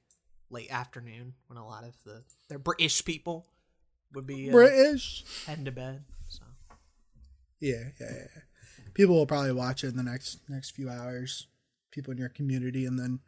[0.49, 3.45] late afternoon when a lot of the the British people
[4.13, 5.24] would be uh, British.
[5.45, 6.03] heading to bed.
[6.28, 6.41] So
[7.59, 8.41] Yeah, yeah, yeah.
[8.95, 11.47] People will probably watch it in the next next few hours.
[11.91, 13.20] People in your community, and then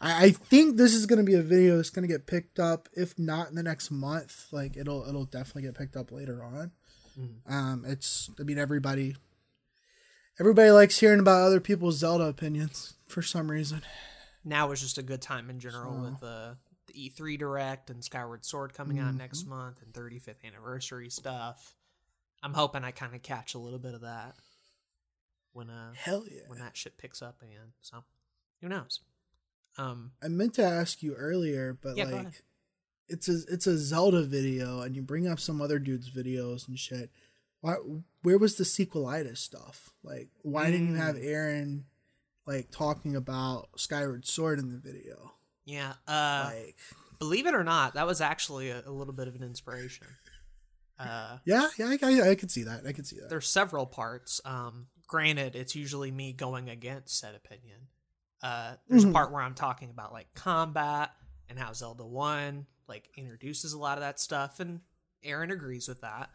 [0.00, 2.60] I, I think this is going to be a video that's going to get picked
[2.60, 2.88] up.
[2.92, 6.72] If not in the next month, like it'll it'll definitely get picked up later on.
[7.18, 7.50] Mhm.
[7.50, 9.16] Um, it's I mean everybody
[10.38, 13.82] everybody likes hearing about other people's Zelda opinions for some reason.
[14.44, 16.54] Now is just a good time in general with uh,
[16.86, 19.18] the E3 Direct and Skyward Sword coming out Mm-hmm.
[19.18, 21.74] next month and 35th anniversary stuff.
[22.42, 24.34] I'm hoping I kind of catch a little bit of that
[25.54, 26.42] when uh Hell yeah!
[26.48, 27.72] when that shit picks up again.
[27.80, 28.04] So
[28.60, 29.00] who knows?
[29.78, 32.42] Um, I meant to ask you earlier, but Yeah, like
[33.08, 36.78] it's a it's a Zelda video, and you bring up some other dude's videos and
[36.78, 37.10] shit.
[37.60, 37.76] Why?
[38.22, 39.90] Where was the sequelitis stuff?
[40.02, 41.24] Like, why didn't you have Mm.
[41.24, 41.82] Arin
[42.46, 45.32] like talking about Skyward Sword in the video?
[45.64, 45.94] yeah.
[46.06, 46.78] Uh, Like,
[47.18, 50.06] Believe it or not, that was actually a, a little bit of an inspiration.
[50.98, 52.82] Uh, Yeah, yeah, I, I, I could see that.
[52.86, 53.30] I can see that.
[53.30, 54.40] there's several parts.
[54.44, 57.88] Um, granted, it's usually me going against said opinion.
[58.42, 61.12] Uh, there's a part where I'm talking about like combat
[61.48, 64.80] and how Zelda One like introduces a lot of that stuff, and
[65.24, 66.30] Arin agrees with that.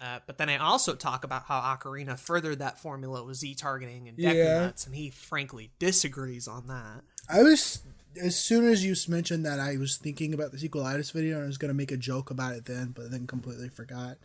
[0.00, 4.08] Uh, but then I also talk about how Ocarina furthered that formula with Z targeting
[4.08, 4.60] and deck Yeah.
[4.60, 7.02] nuts, and he frankly disagrees on that.
[7.28, 7.82] I was
[8.20, 11.46] as soon as you mentioned that, I was thinking about the sequelitis video and I
[11.46, 14.16] was gonna make a joke about it then, but then completely forgot.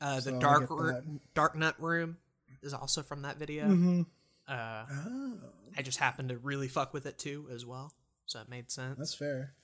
[0.00, 1.04] Uh, the So I dark that.
[1.34, 2.18] Darknut room
[2.62, 3.64] is also from that video.
[3.66, 4.02] Mm-hmm.
[4.46, 5.38] Uh, Oh,
[5.76, 7.94] I just happened to really fuck with it too as well,
[8.26, 8.98] so it made sense.
[8.98, 9.54] that's fair.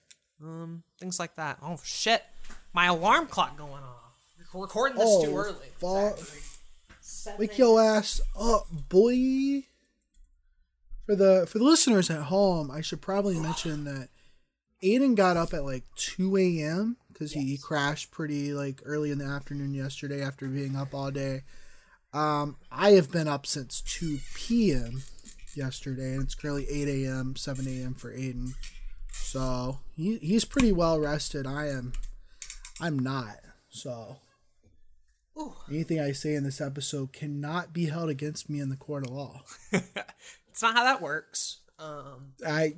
[0.43, 1.59] Um, things like that.
[1.63, 2.25] Oh shit,
[2.73, 4.06] my alarm clock going off.
[4.53, 5.67] We're recording this too Oh, early.
[5.79, 6.19] fuck.
[6.19, 6.41] It's actually
[7.01, 9.65] 7 Wake your ass up, boy.
[11.07, 14.09] For the for the listeners at home, I should probably mention that
[14.83, 16.97] Aiden got up at like two a.m.
[17.13, 21.11] because he, he crashed pretty like early in the afternoon yesterday after being up all
[21.13, 21.43] day.
[22.13, 25.03] Um, I have been up since two p.m.
[25.55, 27.95] yesterday, and it's currently eight a.m., seven a.m.
[27.95, 28.51] for Aiden.
[29.13, 31.47] So he he's pretty well rested.
[31.47, 31.93] I am,
[32.81, 33.37] I'm not.
[33.69, 34.17] So
[35.39, 35.55] Ooh.
[35.71, 39.13] Anything I say in this episode cannot be held against me in the court of
[39.13, 39.43] law.
[40.57, 41.59] It's not how that works.
[41.79, 42.73] Um, I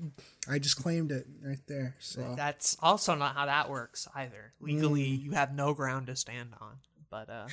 [0.51, 1.95] I just claimed it right there.
[2.01, 4.53] So that's also not how that works either.
[4.59, 6.79] Legally, you have no ground to stand on.
[7.09, 7.47] But uh,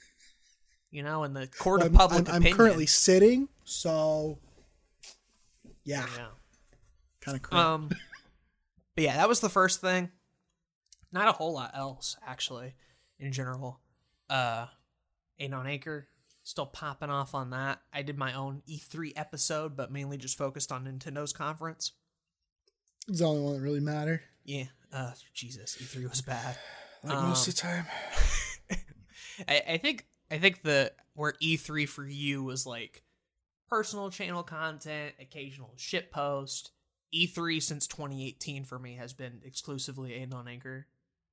[0.90, 3.50] you know, in the court of I'm, public I'm, I'm currently sitting.
[3.64, 4.38] So
[5.84, 6.28] yeah, yeah.
[7.20, 7.62] kind of crazy.
[7.62, 7.88] Um,
[8.94, 10.10] but yeah, that was the first thing.
[11.12, 12.72] Not a whole lot else, actually,
[13.18, 13.81] in general.
[14.32, 14.66] Uh,
[15.38, 16.08] Aiden on Anchor,
[16.42, 17.80] still popping off on that.
[17.92, 21.92] I did my own E3 episode, but mainly just focused on Nintendo's conference.
[23.08, 24.22] it's the only one that really mattered.
[24.44, 26.56] Yeah, uh, Jesus, E3 was bad.
[27.04, 27.86] Like Um, most of the time.
[29.48, 33.02] I, I think I think the where E3 for you was like
[33.68, 36.70] personal channel content, occasional shit post.
[37.12, 40.86] E3 since 2018 for me has been exclusively Aiden on Anchor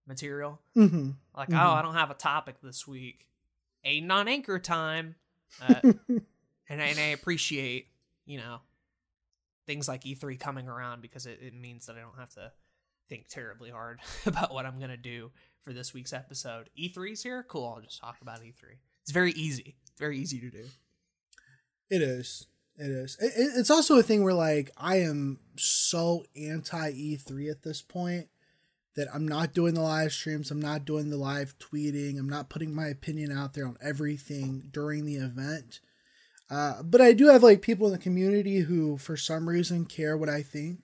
[0.10, 0.60] material.
[0.76, 1.12] Mm-hmm.
[1.38, 1.64] Like, Mhm.
[1.66, 3.28] oh, I don't have a topic this week.
[3.86, 5.16] Aiden on Anchor time.
[5.62, 5.76] Uh,
[6.68, 7.88] and, I, and I appreciate,
[8.26, 8.60] you know,
[9.66, 12.52] things like E3 coming around because it, it means that I don't have to
[13.08, 15.32] think terribly hard about what I'm going to do
[15.62, 16.70] for this week's episode.
[16.78, 17.44] E3's here?
[17.48, 17.74] Cool.
[17.76, 18.54] I'll just talk about E3.
[19.04, 19.76] It's very easy.
[19.84, 20.66] It's very easy to do.
[21.90, 22.48] It is.
[22.78, 23.18] It is.
[23.20, 27.82] It, it- it's also a thing where like I am so anti E3 at this
[27.82, 28.28] point
[29.00, 30.52] that I'm not doing the live streams.
[30.52, 32.20] I'm not doing the live tweeting.
[32.20, 35.80] I'm not putting my opinion out there on everything during the event.
[36.50, 40.18] Uh, but I do have like people in the community who, for some reason, care
[40.18, 40.84] what I think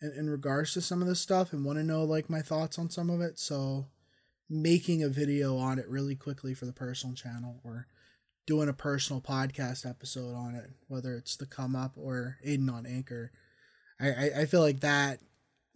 [0.00, 2.78] in, in regards to some of this stuff and want to know like my thoughts
[2.78, 3.40] on some of it.
[3.40, 3.86] So
[4.48, 7.88] making a video on it really quickly for the personal channel or
[8.46, 12.86] doing a personal podcast episode on it, whether it's the come up or Aiden on
[12.86, 13.32] Anchor.
[14.00, 15.18] I, I, I feel like that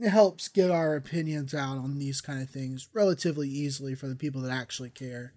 [0.00, 4.42] helps get our opinions out on these kind of things relatively easily for the people
[4.42, 5.32] that actually care.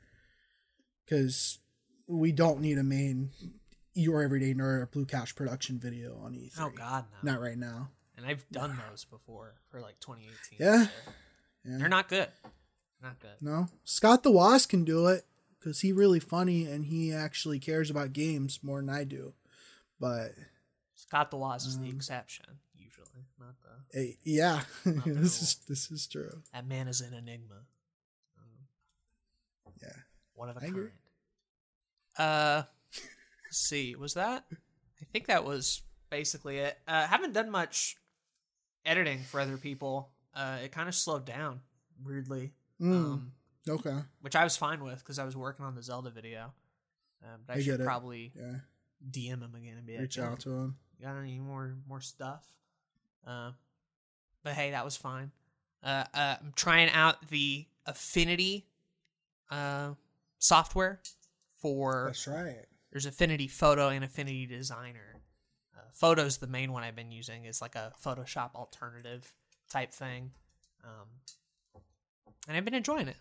[1.06, 1.60] Because
[2.08, 3.32] we don't need a main
[3.94, 6.52] your everyday nerd or blue couch production video on E3.
[6.60, 7.32] Oh, God, no.
[7.32, 7.90] Not right now.
[8.16, 10.58] And I've done those before for like 2018.
[10.60, 10.88] Yeah.
[11.66, 11.78] Yeah.
[11.78, 12.28] They're not good.
[13.02, 13.42] Not good.
[13.42, 15.26] No, Scott the Woz can do it
[15.58, 19.34] because he's really funny and he actually cares about games more than I do.
[20.00, 20.34] But
[20.96, 22.69] Scott the is Um, the exception, usually,
[23.40, 24.00] not the.
[24.00, 26.42] eh, yeah, the this is this is true.
[26.54, 27.62] That man is an enigma.
[28.38, 28.68] Um,
[29.82, 29.94] Yeah.
[30.34, 30.76] One of a I kind.
[30.76, 30.90] agree.
[32.18, 32.64] Uh,
[33.46, 33.96] let's see.
[33.96, 34.46] Was that?
[34.52, 36.78] I think that was basically it.
[36.88, 37.98] Uh, haven't done much
[38.86, 40.10] editing for other people.
[40.34, 41.62] Uh, it kind of slowed down,
[42.04, 42.52] weirdly.
[42.82, 43.32] Mm, Um,
[43.68, 44.00] okay.
[44.22, 46.54] which I was fine with because I was working on the Zelda video.
[47.24, 48.56] Um, but I, I should probably Yeah.
[49.10, 50.78] DM him again and be like, Reach out to him.
[51.02, 52.44] got any more more stuff
[53.26, 53.52] uh
[54.44, 55.32] but hey that was fine.
[55.84, 58.68] Uh, uh i'm trying out the affinity
[59.50, 59.92] uh
[60.40, 61.02] software
[61.62, 62.66] for That's right.
[62.92, 65.22] there's affinity photo and affinity designer.
[65.76, 67.46] Uh, photo's the main one i've been using.
[67.46, 69.34] Is like a photoshop alternative
[69.70, 70.32] type thing.
[70.84, 71.82] Um
[72.48, 73.18] and i've been enjoying it.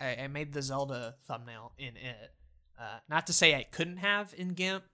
[0.00, 2.32] I, I made the zelda thumbnail in it.
[2.80, 4.84] Uh, not to say i couldn't have in gimp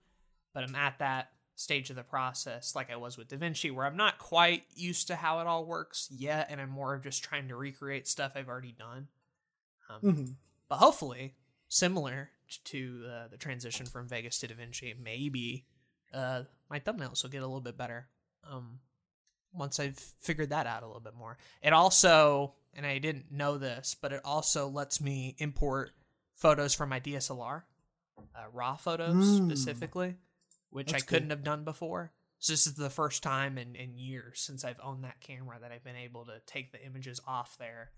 [0.53, 1.29] but i'm at that
[1.59, 5.15] stage of the process like i was with davinci where i'm not quite used to
[5.15, 8.47] how it all works yet and i'm more of just trying to recreate stuff i've
[8.47, 9.07] already done
[9.89, 10.25] um, hmm
[10.69, 11.33] but hopefully
[11.67, 12.29] similar
[12.63, 15.65] to uh, the transition from Vegas to DaVinci, maybe
[16.13, 18.07] uh, my thumbnails will get a little bit better.
[18.47, 18.79] Um,
[19.51, 21.37] once I've figured that out a little bit more.
[21.63, 25.91] It also, and I didn't know this, but it also lets me import
[26.35, 27.63] photos from my DSLR,
[28.35, 29.45] uh, raw photos Mm.
[29.47, 30.17] specifically,
[30.69, 31.35] which That's I couldn't good.
[31.35, 32.11] have done before.
[32.39, 35.71] So this is the first time in, in years since I've owned that camera that
[35.71, 37.91] I've been able to take the images off there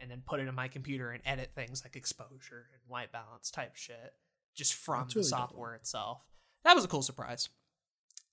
[0.00, 3.50] and then put it in my computer and edit things like exposure and white balance
[3.50, 4.14] type shit
[4.54, 5.38] just from the really dope.
[5.40, 6.28] software itself.
[6.64, 7.48] That was a cool surprise.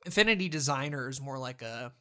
[0.05, 1.91] Affinity Designer is more like a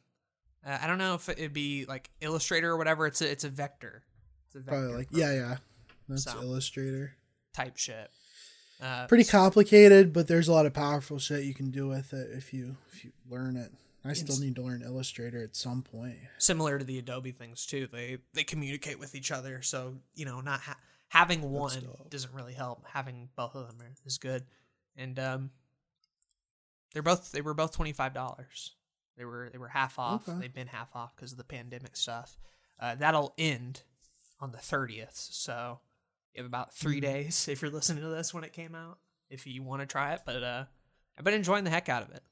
[0.65, 3.07] uh, I don't know if it'd be like Illustrator or whatever.
[3.07, 4.03] It's a it's a vector.
[4.47, 5.57] It's a vector Probably like yeah, yeah.
[6.07, 6.39] That's So.
[6.41, 7.13] Illustrator.
[7.53, 8.11] type shit.
[8.81, 12.29] Uh, Pretty complicated, but there's a lot of powerful shit you can do with it
[12.33, 13.71] if you if you learn it.
[14.07, 16.17] I still need to learn Illustrator at some point.
[16.37, 17.87] similar to the Adobe things too.
[17.91, 22.53] They they communicate with each other, so you know, not ha- having one doesn't really
[22.53, 22.85] help.
[22.93, 24.43] Having both of them is good,
[24.95, 25.49] and um,
[26.93, 28.73] they're both they were both twenty five dollars.
[29.17, 30.29] They were they were half off.
[30.29, 30.37] Okay.
[30.39, 32.37] They've been half off because of the pandemic stuff.
[32.79, 33.81] Uh, that'll end
[34.39, 35.79] on the thirtieth, so
[36.35, 37.01] you have about three Mhm.
[37.01, 38.99] days if you're listening to this when it came out.
[39.29, 40.65] If you want to try it, but uh,
[41.17, 42.23] I've been enjoying the heck out of it,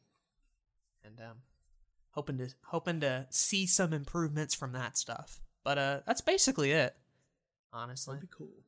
[1.03, 1.37] and um,
[2.11, 5.41] hoping to hoping to see some improvements from that stuff.
[5.63, 6.95] But uh, that's basically it.
[7.71, 8.63] Honestly, That'd be cool.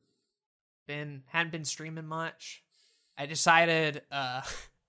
[0.88, 2.64] been hadn't been streaming much.
[3.16, 4.42] I decided uh,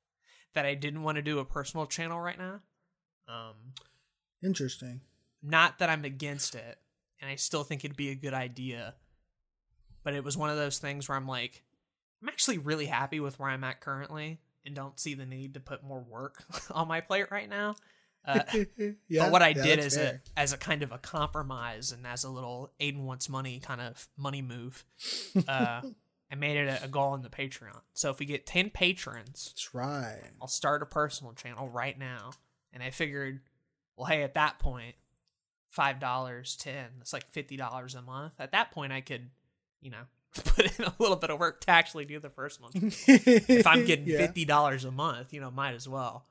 [0.53, 2.61] that I didn't want to do a personal channel right now.
[3.27, 3.73] Um,
[4.43, 5.01] Interesting.
[5.43, 6.79] not that I'm against it,
[7.21, 8.95] and I still think it'd be a good idea.
[10.07, 11.65] But it was one of those things where I'm like,
[12.21, 15.59] I'm actually really happy with where I'm at currently, and don't see the need to
[15.59, 17.75] put more work on my plate right now.
[18.25, 18.39] Uh,
[19.09, 19.23] yeah.
[19.25, 20.21] but what I yeah, did as fair.
[20.37, 23.81] a as a kind of a compromise and as a little Aiden wants money kind
[23.81, 24.85] of money move,
[25.45, 25.81] uh,
[26.31, 27.81] I made it a, a goal on the Patreon.
[27.93, 30.31] So if we get ten patrons, That's right.
[30.41, 32.29] I'll start a personal channel right now.
[32.71, 33.41] And I figured,
[33.97, 34.95] well, hey, at that point,
[35.67, 38.35] five dollars, ten, it's like fifty dollars a month.
[38.39, 39.31] At that point, I could,
[39.81, 40.03] you know,
[40.35, 42.71] put in a little bit of work to actually do the first one.
[42.75, 44.17] if I'm getting Yeah.
[44.17, 46.25] fifty dollars a month, you know, might as well.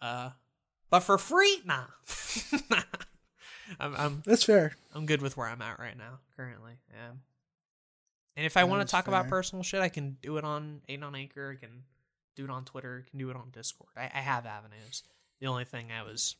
[0.00, 0.30] Uh,
[0.90, 1.84] but for free, nah.
[3.80, 4.72] I'm I'm That's fair.
[4.94, 6.72] I'm good with where I'm at right now, currently.
[6.92, 7.10] Yeah.
[8.36, 11.02] And if I want to talk about personal shit, I can do it on Aiden
[11.02, 11.56] on Anchor.
[11.56, 11.82] I can
[12.36, 13.04] do it on Twitter.
[13.04, 13.90] I can do it on Discord.
[13.96, 15.02] I, I have avenues.
[15.40, 16.36] The only thing I was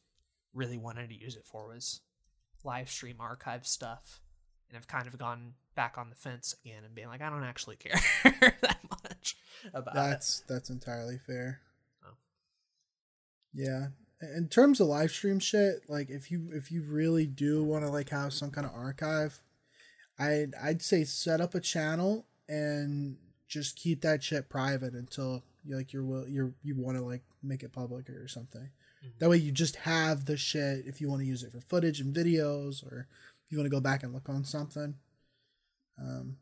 [0.55, 2.01] really wanted to use it for was
[2.63, 4.21] live stream archive stuff.
[4.69, 7.45] And I've kind of gone back on the fence again and being like, I don't
[7.45, 9.37] actually care that much
[9.73, 9.99] about it.
[9.99, 11.61] That's that's entirely fair.
[12.05, 12.15] Oh.
[13.55, 13.89] Yeah.
[14.21, 17.91] In terms of live stream shit, like if you if you really do want to
[17.91, 19.39] like have some kind of archive,
[20.19, 23.17] I'd I'd say set up a channel and
[23.47, 27.23] just keep that shit private until you like you're will you're you want to like
[27.43, 28.71] make it public or something.
[29.05, 29.19] Mhm.
[29.21, 32.01] That way you just have the shit if you want to use it for footage
[32.01, 33.07] and videos or
[33.49, 34.95] if you want to go back and look on something.
[35.99, 36.37] Um,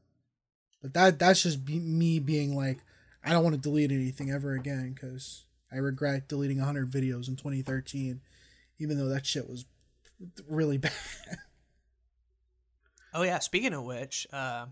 [0.83, 2.81] but that that's just be, me being like
[3.25, 7.37] I don't want to delete anything ever again because I regret deleting 100 videos in
[7.37, 8.21] 2013,
[8.79, 9.67] even though that shit was
[10.49, 10.93] really bad.
[13.15, 14.67] Oh yeah, speaking of which, uh,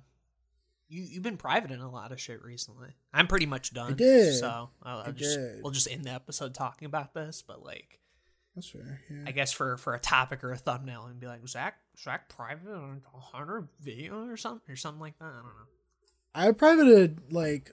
[0.88, 2.90] you you've been private in a lot of shit recently.
[3.12, 3.94] I'm pretty much done.
[3.94, 4.34] did.
[4.34, 5.62] So I'll, I'll I just did.
[5.62, 7.42] we'll just end the episode talking about this.
[7.46, 8.00] But like,
[8.54, 9.00] That's fair.
[9.10, 9.24] Yeah.
[9.26, 12.70] I guess for for a topic or a thumbnail, and be like Zach Zach private
[12.72, 15.24] on a hundred video or something or something like that.
[15.24, 16.48] I don't know.
[16.48, 17.72] I privated like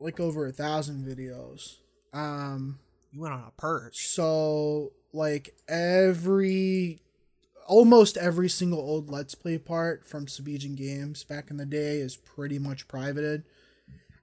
[0.00, 1.76] like over a thousand videos.
[2.12, 2.78] Um,
[3.12, 3.96] You went on a purge.
[3.96, 7.00] so like every
[7.66, 12.16] almost every single old let's play part from Sabijan games back in the day is
[12.16, 13.44] pretty much privated.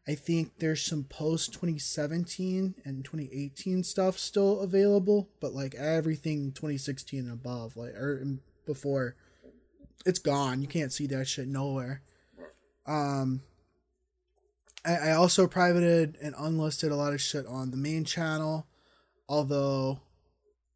[0.08, 7.22] I think there's some post 2017 and 2018 stuff still available, but like everything 2016
[7.22, 8.24] and above, like or
[8.66, 9.16] before,
[10.06, 10.62] it's gone.
[10.62, 12.04] You can't see that shit nowhere.
[12.86, 13.42] Um,
[14.86, 18.68] I, I also privated and unlisted a lot of shit on the main channel,
[19.28, 20.02] although,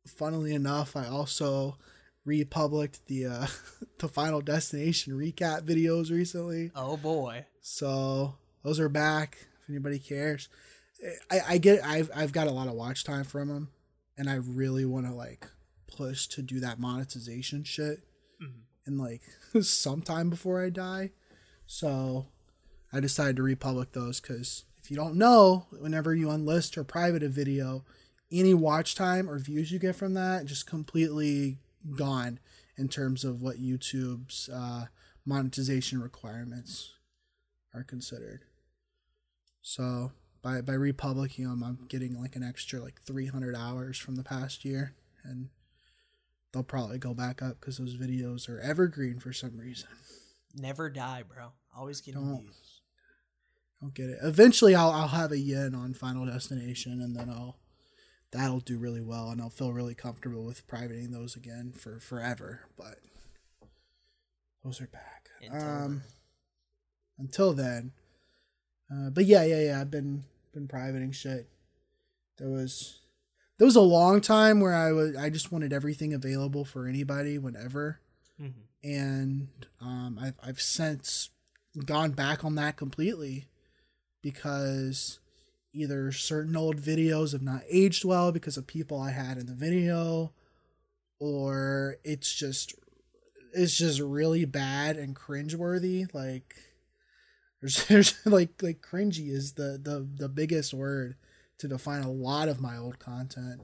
[0.08, 1.78] funnily enough, I also
[2.26, 3.48] republished the uh,
[4.00, 6.72] the Final Destination recap videos recently.
[6.76, 7.46] Oh boy.
[7.62, 9.38] So those are back.
[9.64, 10.50] If anybody cares,
[11.32, 13.70] I, I get I've I've got a lot of watch time from them,
[14.18, 15.48] and I really want to like
[15.88, 18.00] push to do that monetization shit,
[18.42, 18.62] Mhm.
[18.88, 19.22] in like
[19.62, 21.12] sometime before I die.
[21.68, 22.28] So
[22.92, 27.22] I decided to republic those because if you don't know, whenever you unlist or private
[27.24, 27.86] a video,
[28.32, 31.60] any watch time or views you get from that just completely
[31.98, 32.40] gone
[32.78, 34.86] in terms of what YouTube's uh,
[35.26, 36.94] monetization requirements
[37.74, 38.46] are considered.
[39.62, 44.24] So by by republicing them, I'm getting like an extra like 300 hours from the
[44.24, 44.94] past year,
[45.24, 45.50] and
[46.52, 49.90] they'll probably go back up because those videos are evergreen for some reason.
[50.56, 51.52] Never die, bro.
[51.76, 52.42] Always get Don't.
[52.42, 52.82] views.
[53.82, 54.20] I don't get it.
[54.22, 57.58] Eventually, I'll I'll have a YEN on Final Destination, and then I'll
[58.32, 62.62] that'll do really well, and I'll feel really comfortable with privating those again for forever.
[62.78, 62.98] But
[64.64, 65.30] those are back.
[65.42, 66.02] Until um,
[67.18, 67.92] until then,
[68.92, 69.82] uh, but yeah, yeah, yeah.
[69.82, 70.24] I've been
[70.54, 71.48] been privating shit.
[72.38, 73.00] There was
[73.58, 77.38] there was a long time where I was I just wanted everything available for anybody
[77.38, 78.00] whenever
[78.42, 78.54] Mhm.
[78.84, 79.48] and
[79.82, 81.30] um, I've I've since
[81.86, 83.48] gone back on that completely
[84.22, 85.20] because
[85.74, 89.54] either certain old videos have not aged well because of people I had in the
[89.54, 90.34] video,
[91.20, 92.74] or it's just
[93.54, 96.12] it's just really bad and cringeworthy.
[96.14, 96.56] Like
[97.62, 101.16] there's, there's like like cringy is the the the biggest word
[101.60, 103.62] to define a lot of my old content.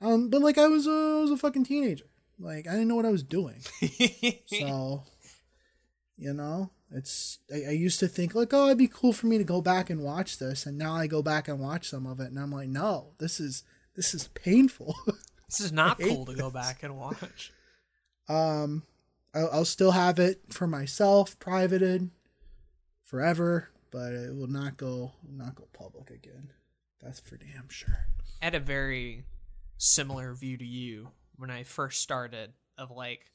[0.00, 2.06] Um, but like I was a I was a fucking teenager.
[2.38, 3.60] Like I didn't know what I was doing.
[4.46, 5.04] So,
[6.16, 9.38] you know, it's I, I used to think like, oh, it'd be cool for me
[9.38, 12.20] to go back and watch this, and now I go back and watch some of
[12.20, 13.64] it, and I'm like, no, this is
[13.94, 14.96] this is painful.
[15.48, 17.52] this is not cool to go back and watch.
[18.28, 18.82] um,
[19.34, 22.10] I'll, I'll still have it for myself, privated,
[23.12, 26.48] forever, but it will not go not go public again.
[27.00, 28.06] That's for damn sure.
[28.40, 29.24] I had a very
[29.76, 33.30] similar view to you when I first started of like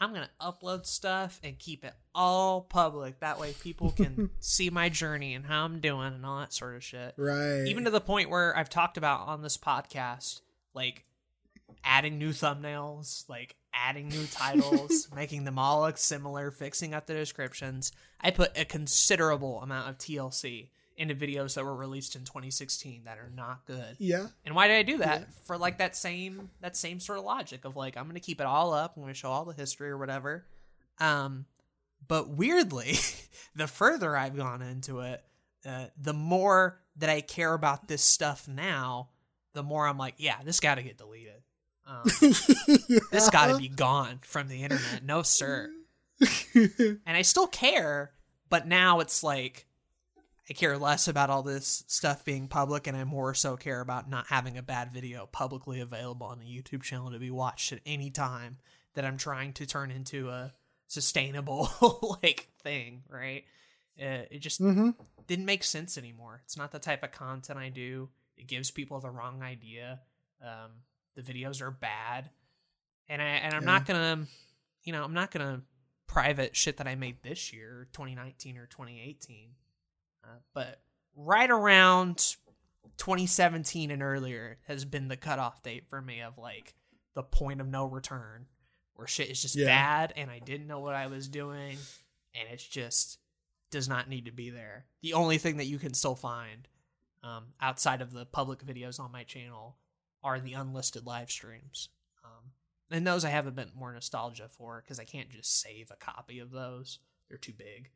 [0.00, 3.20] I'm gonna upload stuff and keep it all public.
[3.20, 6.74] That way people can see my journey and how I'm doing and all that sort
[6.74, 7.14] of shit.
[7.16, 7.66] Right.
[7.66, 10.40] Even to the point where I've talked about on this podcast,
[10.74, 11.04] like
[11.84, 17.14] adding new thumbnails, like adding new titles, making them all look similar, fixing up the
[17.14, 17.92] descriptions.
[18.20, 23.18] I put a considerable amount of TLC into videos that were released in 2016 that
[23.18, 23.96] are not good.
[23.98, 24.26] yeah.
[24.44, 25.32] And why did I do that?
[25.46, 28.46] For like that same that same sort of logic of like I'm gonna keep it
[28.46, 30.44] all up, I'm gonna show all the history or whatever.
[30.98, 31.46] Um,
[32.06, 32.96] but weirdly,
[33.54, 35.24] the further I've gone into it,
[35.64, 39.08] uh, the more that I care about this stuff now,
[39.54, 41.42] the more I'm like, yeah, this got to get deleted.
[41.90, 42.02] Um,
[43.10, 45.02] this got to be gone from the internet.
[45.04, 45.70] No sir.
[46.54, 48.12] and I still care,
[48.48, 49.66] but now it's like
[50.48, 54.08] I care less about all this stuff being public, and I more so care about
[54.08, 57.80] not having a bad video publicly available on a YouTube channel to be watched at
[57.84, 58.58] any time
[58.94, 60.52] that I'm trying to turn into a
[60.86, 61.70] sustainable
[62.22, 63.44] like thing, right?
[64.00, 64.90] Uh, it just mm-hmm.
[65.26, 66.42] didn't make sense anymore.
[66.44, 68.10] It's not the type of content I do.
[68.36, 70.00] It gives people the wrong idea.
[70.42, 70.70] Um,
[71.14, 72.30] the videos are bad,
[73.08, 73.66] and I and I'm Yeah.
[73.66, 74.26] not gonna,
[74.84, 75.62] you know, I'm not gonna
[76.06, 79.54] private shit that I made this year, 2019 or 2018.
[80.24, 80.82] Uh, but
[81.14, 82.36] right around
[82.96, 86.74] 2017 and earlier has been the cutoff date for me of like
[87.14, 88.46] the point of no return,
[88.94, 89.66] where shit is just Yeah.
[89.66, 91.78] bad and I didn't know what I was doing,
[92.34, 93.18] and it's just
[93.70, 94.86] does not need to be there.
[95.00, 96.66] The only thing that you can still find
[97.22, 99.76] um, outside of the public videos on my channel
[100.22, 101.88] are the unlisted live streams.
[102.24, 102.52] Um,
[102.90, 105.96] and those I have a bit more nostalgia for because I can't just save a
[105.96, 106.98] copy of those;
[107.28, 107.90] they're too big.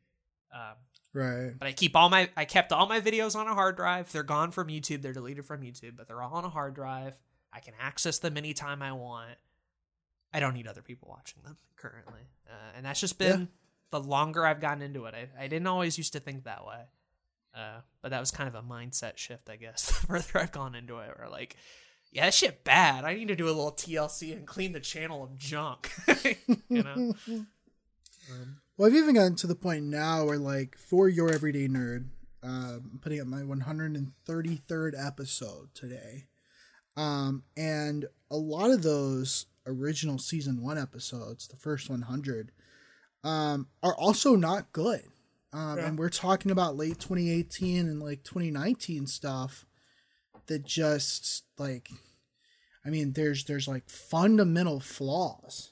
[0.53, 0.75] Um,
[1.13, 1.53] Right.
[1.57, 4.11] but I keep all my I kept all my videos on a hard drive.
[4.11, 5.01] They're gone from YouTube.
[5.01, 7.19] They're deleted from YouTube, but they're all on a hard drive.
[7.53, 9.37] I can access them anytime I want.
[10.33, 13.47] I don't need other people watching them currently, uh, and that's just been
[13.91, 15.13] the longer I've gotten into it.
[15.15, 16.81] I, I didn't always used to think that way,
[17.55, 19.85] uh, but that was kind of a mindset shift, I guess.
[20.01, 21.55] The further I've gone into it, or like,
[22.15, 23.03] yeah, that shit bad.
[23.03, 25.91] I need to do a little TLC and clean the channel of junk.
[26.69, 27.13] you know.
[27.27, 27.47] Um,
[28.77, 32.07] Well, I've even gotten to the point now where, like, for your everyday nerd,
[32.43, 36.25] um, I'm putting up my 133rd episode today,
[36.97, 42.51] um, and a lot of those original season one episodes, the first 100,
[43.23, 45.03] um, are also not good.
[45.53, 45.85] Um, Yeah.
[45.87, 49.65] And we're talking about late 2018 and like 2019 stuff
[50.47, 51.89] that just like,
[52.85, 55.71] I mean, there's there's like fundamental flaws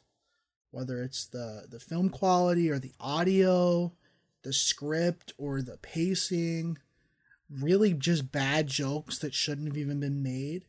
[0.73, 3.93] whether it's the the film quality or the audio,
[4.41, 6.79] the script or the pacing,
[7.49, 10.65] really just bad jokes that shouldn't have even been made.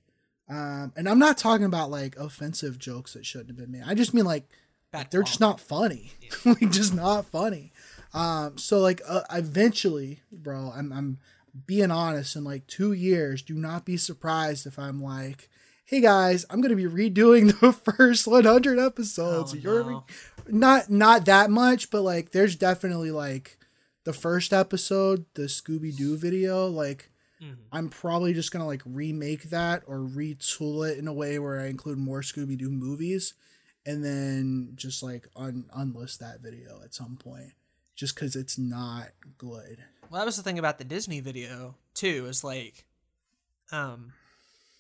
[0.47, 3.85] Um, and I'm not talking about like offensive jokes that shouldn't have been made.
[3.87, 4.47] I just mean like
[4.93, 6.13] bad they're just not funny.
[6.45, 7.73] like just not funny.
[8.13, 11.19] Um, so like uh, eventually, bro, I'm I'm
[11.67, 12.37] being honest.
[12.37, 15.49] In like two years, do not be surprised if I'm like,
[15.85, 19.53] hey guys, I'm gonna be redoing the first 100 episodes.
[19.55, 20.05] Oh, You're no.
[20.49, 23.59] not not that much, but like there's definitely like
[24.05, 27.11] the first episode, the Scooby Doo video, like.
[27.43, 27.57] Mhm.
[27.73, 31.67] I'm probably just gonna like remake that or retool it in a way where I
[31.67, 33.35] include more Scooby Doo movies,
[33.85, 37.53] and then just like un- unlist that video at some point
[37.97, 39.83] just because it's not good.
[40.11, 42.27] Well, that was the thing about the Disney video too.
[42.29, 42.85] Is like,
[43.73, 44.13] um,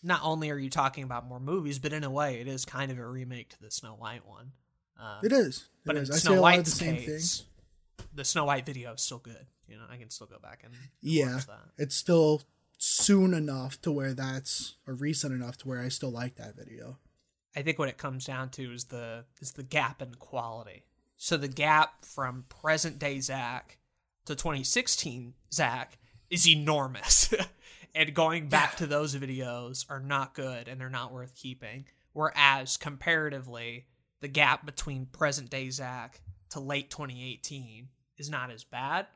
[0.02, 2.90] not only are you talking about more movies, but in a way, it is kind
[2.92, 4.52] of a remake to the Snow White one.
[5.00, 5.58] Uh, It is.
[5.58, 6.08] It but is.
[6.10, 7.44] in I Snow a lot of White's the same case, things.
[8.14, 9.46] the Snow White video is still good.
[9.66, 11.60] You know, I can still go back and Yeah, watch that.
[11.78, 12.42] it's still
[12.78, 16.98] soon enough to where that's or recent enough to where I still like that video.
[17.56, 20.84] I think what it comes down to is the is the gap in quality.
[21.16, 23.78] So the gap from present day Zach
[24.26, 25.98] to 2016 Zach
[26.30, 27.32] is enormous.
[27.94, 31.86] and going back to those videos are not good and they're not worth keeping.
[32.12, 33.86] Whereas comparatively,
[34.20, 36.20] the gap between present day Zach
[36.50, 39.06] to late 2018 is not as bad.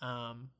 [0.00, 0.50] Um,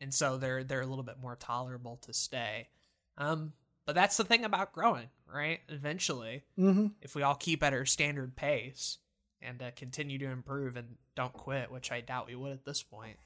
[0.00, 2.68] and so they're they're a little bit more tolerable to stay.
[3.16, 3.52] Um,
[3.86, 5.60] but that's the thing about growing, right?
[5.68, 6.88] Eventually, Mm-hmm.
[7.02, 8.98] if we all keep at our standard pace
[9.40, 12.82] and uh, continue to improve and don't quit, which I doubt we would at this
[12.82, 13.16] point,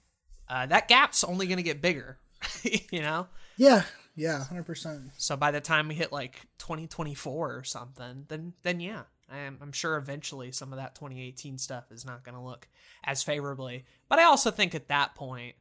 [0.49, 2.19] uh, that gap's only going to get bigger,
[2.91, 3.27] you know?
[3.57, 3.83] Yeah,
[4.15, 5.11] yeah, hundred percent.
[5.19, 9.73] So by the time we hit like 2024 or something, then then yeah, I'm, I'm
[9.73, 12.69] sure eventually some of that 2018 stuff is not going to look
[13.05, 13.85] as favorably.
[14.09, 15.55] But I also think at that point,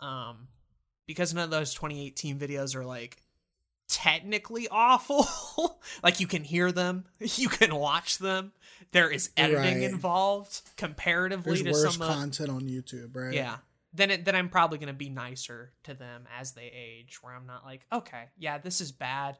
[0.00, 0.48] um,
[1.06, 3.18] because none of those 2018 videos are like
[3.88, 5.26] technically awful,
[6.02, 8.52] like you can hear them, you can watch them.
[8.92, 9.90] There is editing Right.
[9.90, 13.34] involved comparatively There's to worse some of content on YouTube, right?
[13.34, 13.56] yeah.
[13.94, 17.46] Then it, then I'm probably gonna be nicer to them as they age, where I'm
[17.46, 19.38] not like, okay, yeah, this is bad,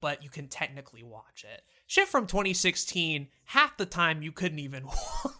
[0.00, 1.62] but you can technically watch it.
[1.86, 4.84] Shit from 2016, half the time you couldn't even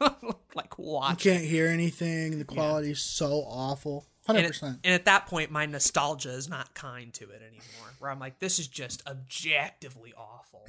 [0.54, 1.24] like watch.
[1.24, 2.38] You can't hear anything.
[2.38, 4.06] The quality is so awful.
[4.26, 4.78] Hundred and, it- percent.
[4.84, 7.94] and at that point, my nostalgia is not kind to it anymore.
[7.98, 10.66] Where I'm like, this is just objectively awful.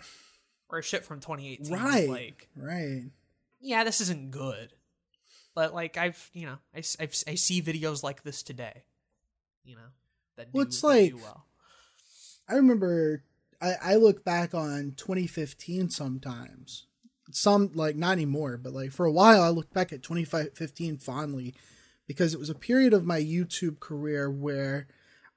[0.69, 2.07] Or shit from 2018, Right.
[2.07, 3.05] like, Right.
[3.59, 4.73] yeah, this isn't good.
[5.55, 8.83] But like I've, you know, I, I've- I see videos like this today,
[9.63, 9.89] you know,
[10.37, 11.45] that do, Well, it's that like- do well.
[12.47, 13.23] I remember
[13.61, 16.85] I, I look back on 2015 sometimes.
[17.31, 21.53] Some like not anymore, but like for a while I look back at 2015 fondly
[22.07, 24.87] because it was a period of my YouTube career where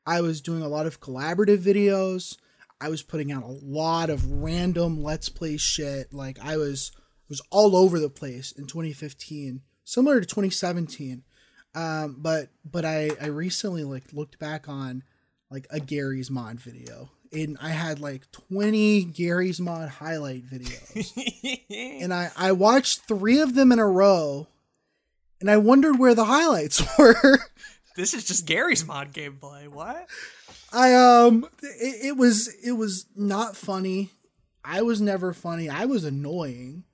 [0.07, 2.39] I was doing a lot of collaborative videos.
[2.81, 6.15] I was putting out a lot of random let's play shit.
[6.15, 6.93] Like I was
[7.29, 11.23] was all over the place in 2015, similar to 2017.
[11.75, 15.03] Um, but but I I recently like looked back on
[15.51, 17.11] like a Garry's Mod video.
[17.33, 21.61] And I had like 20 Garry's Mod highlight videos.
[22.03, 24.49] and I, I watched three of them in a row
[25.41, 27.41] and I wondered where the highlights were.
[27.97, 29.69] this is just Garry's Mod gameplay.
[29.69, 30.09] What?
[30.73, 34.11] I um it, it was it was not funny.
[34.65, 35.69] I was never funny.
[35.69, 36.85] I was annoying.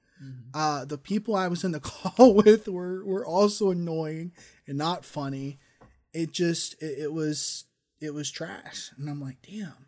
[0.54, 4.32] Uh the people I was in the call with were were also annoying
[4.66, 5.58] and not funny.
[6.12, 7.64] It just it, it was
[8.00, 8.90] it was trash.
[8.98, 9.86] And I'm like, damn.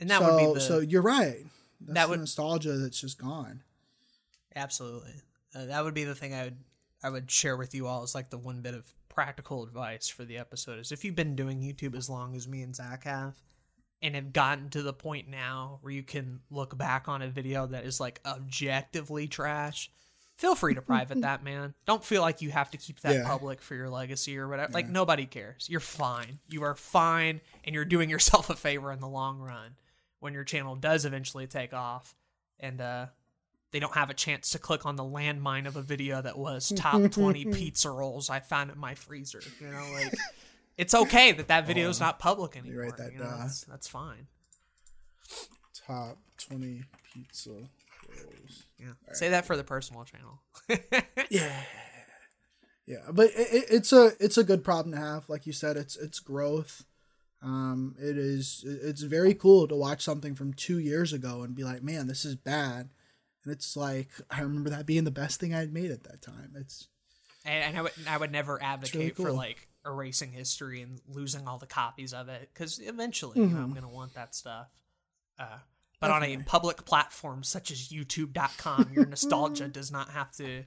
[0.00, 1.44] And that so, would be the so you're right.
[1.80, 3.62] That's That the would- nostalgia that's just gone.
[4.54, 5.14] absolutely.
[5.54, 6.56] Uh, that would be the thing I would
[7.02, 10.24] I would share with you all is like the one bit of practical advice for
[10.24, 13.34] the episode is if you've been doing YouTube as long as me and Zach have,
[14.02, 17.66] and have gotten to the point now where you can look back on a video
[17.66, 19.90] that is like objectively trash,
[20.36, 21.74] feel free to private that, man.
[21.86, 23.26] Don't feel like you have to keep that Yeah.
[23.26, 24.72] public for your legacy or whatever.
[24.72, 25.68] Like nobody cares.
[25.70, 26.38] You're fine.
[26.48, 29.76] You are fine, and you're doing yourself a favor in the long run
[30.20, 32.14] when your channel does eventually take off,
[32.60, 33.06] and uh,
[33.72, 36.72] they don't have a chance to click on the landmine of a video that was
[36.76, 39.40] top 20 pizza rolls I found in my freezer.
[39.60, 40.14] You know, like
[40.76, 42.74] it's okay that that video is not public anymore.
[42.74, 43.40] You write that know, down.
[43.40, 44.26] That's, that's fine.
[45.86, 48.64] Top 20 pizza rolls.
[48.78, 48.92] Yeah.
[49.12, 50.40] Say that for the personal channel.
[51.30, 51.62] Yeah.
[52.84, 55.28] Yeah, but it, it, it's a it's a good problem to have.
[55.28, 56.84] Like you said, it's it's growth.
[57.40, 61.64] Um, it is it's very cool to watch something from two years ago and be
[61.64, 62.90] like, man, this is bad.
[63.44, 66.22] And it's like I remember that being the best thing I had made at that
[66.22, 66.54] time.
[66.56, 66.88] It's
[67.44, 69.36] and, and I would I would never advocate for cool.
[69.36, 73.62] like erasing history and losing all the copies of it because eventually you know, Mm-hmm.
[73.64, 74.70] I'm gonna want that stuff.
[75.38, 75.58] Uh,
[76.00, 80.64] but on a public platform such as YouTube.com, your nostalgia does not have to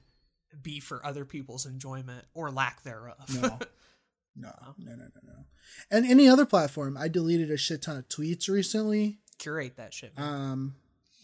[0.62, 3.16] be for other people's enjoyment or lack thereof.
[3.34, 3.42] no,
[4.36, 5.44] no, no, no, no, no.
[5.90, 9.18] And any other platform, I deleted a shit ton of tweets recently.
[9.38, 10.16] Curate that shit.
[10.16, 10.26] Man.
[10.26, 10.74] Um,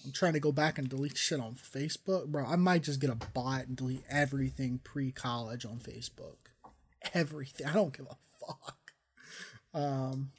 [0.04, 2.44] I'm trying to go back and delete shit on Facebook, bro.
[2.44, 6.51] I might just get a bot and delete everything pre-college on Facebook.
[7.14, 7.66] Everything.
[7.66, 8.92] I don't give a fuck.
[9.74, 10.32] Um,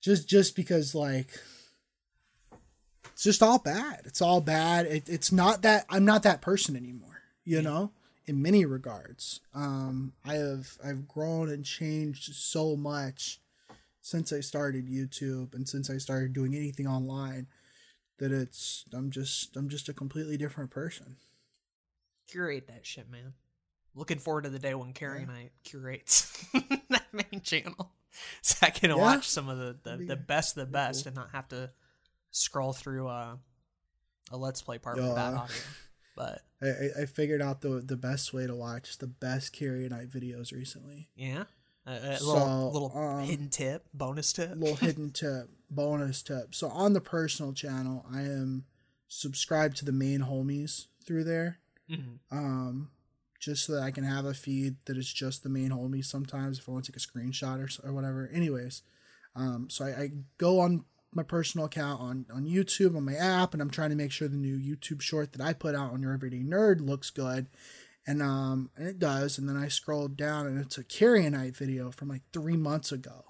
[0.00, 1.30] just just because like
[3.12, 4.02] it's just all bad.
[4.04, 4.86] It's all bad.
[4.86, 7.22] It, it's not that I'm not that person anymore.
[7.44, 7.92] You know,
[8.26, 13.40] in many regards, um, I have I've grown and changed so much
[14.00, 17.46] since I started YouTube and since I started doing anything online
[18.18, 21.16] that it's I'm just I'm just a completely different person.
[22.28, 23.34] Curate that shit, man.
[23.94, 26.44] Looking forward to the day when Carrie and I curates
[26.90, 27.92] that main channel,
[28.42, 28.96] so I can Yeah.
[28.96, 31.08] watch some of the the, the best of the best cool.
[31.08, 31.70] and not have to
[32.30, 33.36] scroll through uh,
[34.30, 35.14] a let's play part with Yeah.
[35.14, 35.56] bad audio.
[36.14, 39.94] But I, I, figured out the the best way to watch the best Carrie and
[39.94, 41.08] I videos recently.
[41.16, 41.44] yeah,
[41.86, 44.52] a, a So, little little um, hidden tip, bonus tip.
[44.56, 46.54] little hidden tip, bonus tip.
[46.54, 48.66] So on the personal channel, I am
[49.08, 51.60] subscribed to the main homies through there.
[51.90, 52.18] Mhm.
[52.30, 52.90] Um,
[53.42, 56.58] just so that I can have a feed that is just the main homies sometimes
[56.60, 58.30] if I want to take a screenshot or, or whatever.
[58.32, 58.82] Anyways,
[59.34, 63.52] um, so I, I go on my personal account on, on YouTube on my app
[63.52, 66.02] and I'm trying to make sure the new YouTube short that I put out on
[66.02, 67.48] Your Everyday Nerd looks good.
[68.06, 69.38] And um and it does.
[69.38, 73.24] And then I scrolled down and it's a Night video from like three months ago.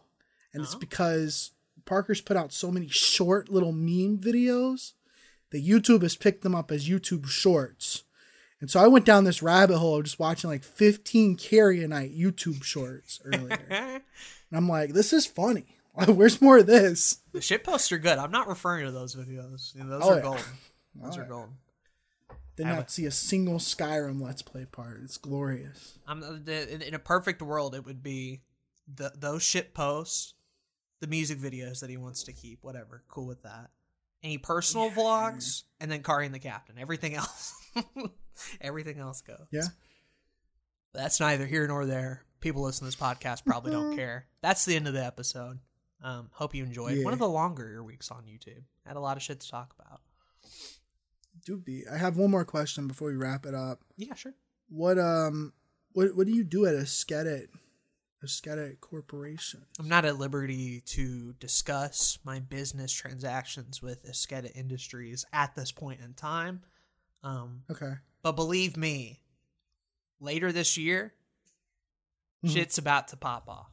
[0.52, 0.78] And it's Oh.
[0.78, 1.52] because
[1.86, 4.92] Parker's put out so many short little meme videos
[5.50, 8.04] that YouTube has picked them up as YouTube shorts.
[8.62, 11.88] And so I went down this rabbit hole of just watching like 15 carry a
[11.88, 13.58] Night YouTube shorts earlier.
[13.68, 14.02] and
[14.52, 15.76] I'm like, this is funny.
[16.06, 17.18] Where's more of this?
[17.32, 18.16] the shit posts are good.
[18.18, 19.74] I'm not referring to those videos.
[19.74, 20.22] You know, those Oh, are yeah.
[20.22, 20.44] golden.
[20.94, 21.28] Those Oh, are yeah.
[21.28, 21.54] golden.
[22.56, 25.00] Did not see a single Skyrim Let's Play part.
[25.02, 25.98] It's glorious.
[26.06, 28.42] I'm uh, the, in, in a perfect world, it would be
[28.94, 30.34] the those shit posts,
[31.00, 33.02] the music videos that he wants to keep, whatever.
[33.08, 33.70] Cool with that.
[34.22, 36.76] Any personal vlogs, and then Kari and the Captain.
[36.78, 37.54] Everything else,
[38.60, 39.46] everything else goes.
[39.50, 39.66] Yeah.
[40.94, 42.24] That's neither here nor there.
[42.40, 44.26] People listening to this podcast probably don't care.
[44.40, 45.58] That's the end of the episode.
[46.02, 47.04] Um, hope you enjoyed.
[47.04, 48.62] One of the longer weeks on YouTube.
[48.84, 50.00] Had a lot of shit to talk about.
[51.46, 51.84] Do be.
[51.90, 53.80] I have one more question before we wrap it up.
[53.96, 54.34] Yeah, sure.
[54.68, 55.52] What um
[55.92, 56.74] what what do you do at
[58.22, 59.64] Asketit Corporation?
[59.78, 66.00] I'm not at liberty to discuss my business transactions with Esqueda Industries at this point
[66.00, 66.62] in time.
[67.22, 67.94] Um, Okay.
[68.22, 69.20] but believe me,
[70.20, 71.14] later this year,
[72.44, 72.52] Mhm.
[72.52, 73.70] shit's about to pop off.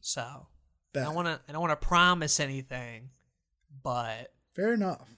[0.00, 0.22] So
[0.94, 1.40] I don't want to.
[1.48, 3.10] I don't want to promise anything,
[3.82, 5.08] but Fair enough.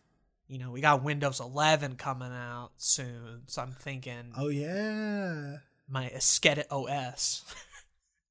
[0.47, 5.59] you know we got Windows 11 coming out soon, so I'm thinking Oh yeah.
[5.89, 7.43] my Esqueda OS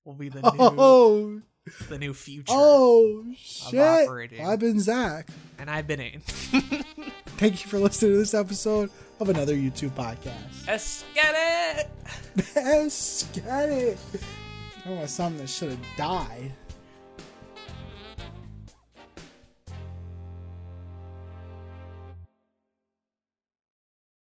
[0.05, 1.41] will be the oh, new Oh
[1.87, 2.45] the new future.
[2.49, 3.79] oh shit.
[3.79, 5.27] I've been Zach.
[5.57, 6.19] And I've been in.
[7.37, 8.89] Thank you for listening to this episode
[9.19, 10.65] of another YouTube podcast.
[10.65, 11.87] Esqueda.
[12.55, 13.97] Asketit.
[14.85, 16.51] Oh, something that should have died.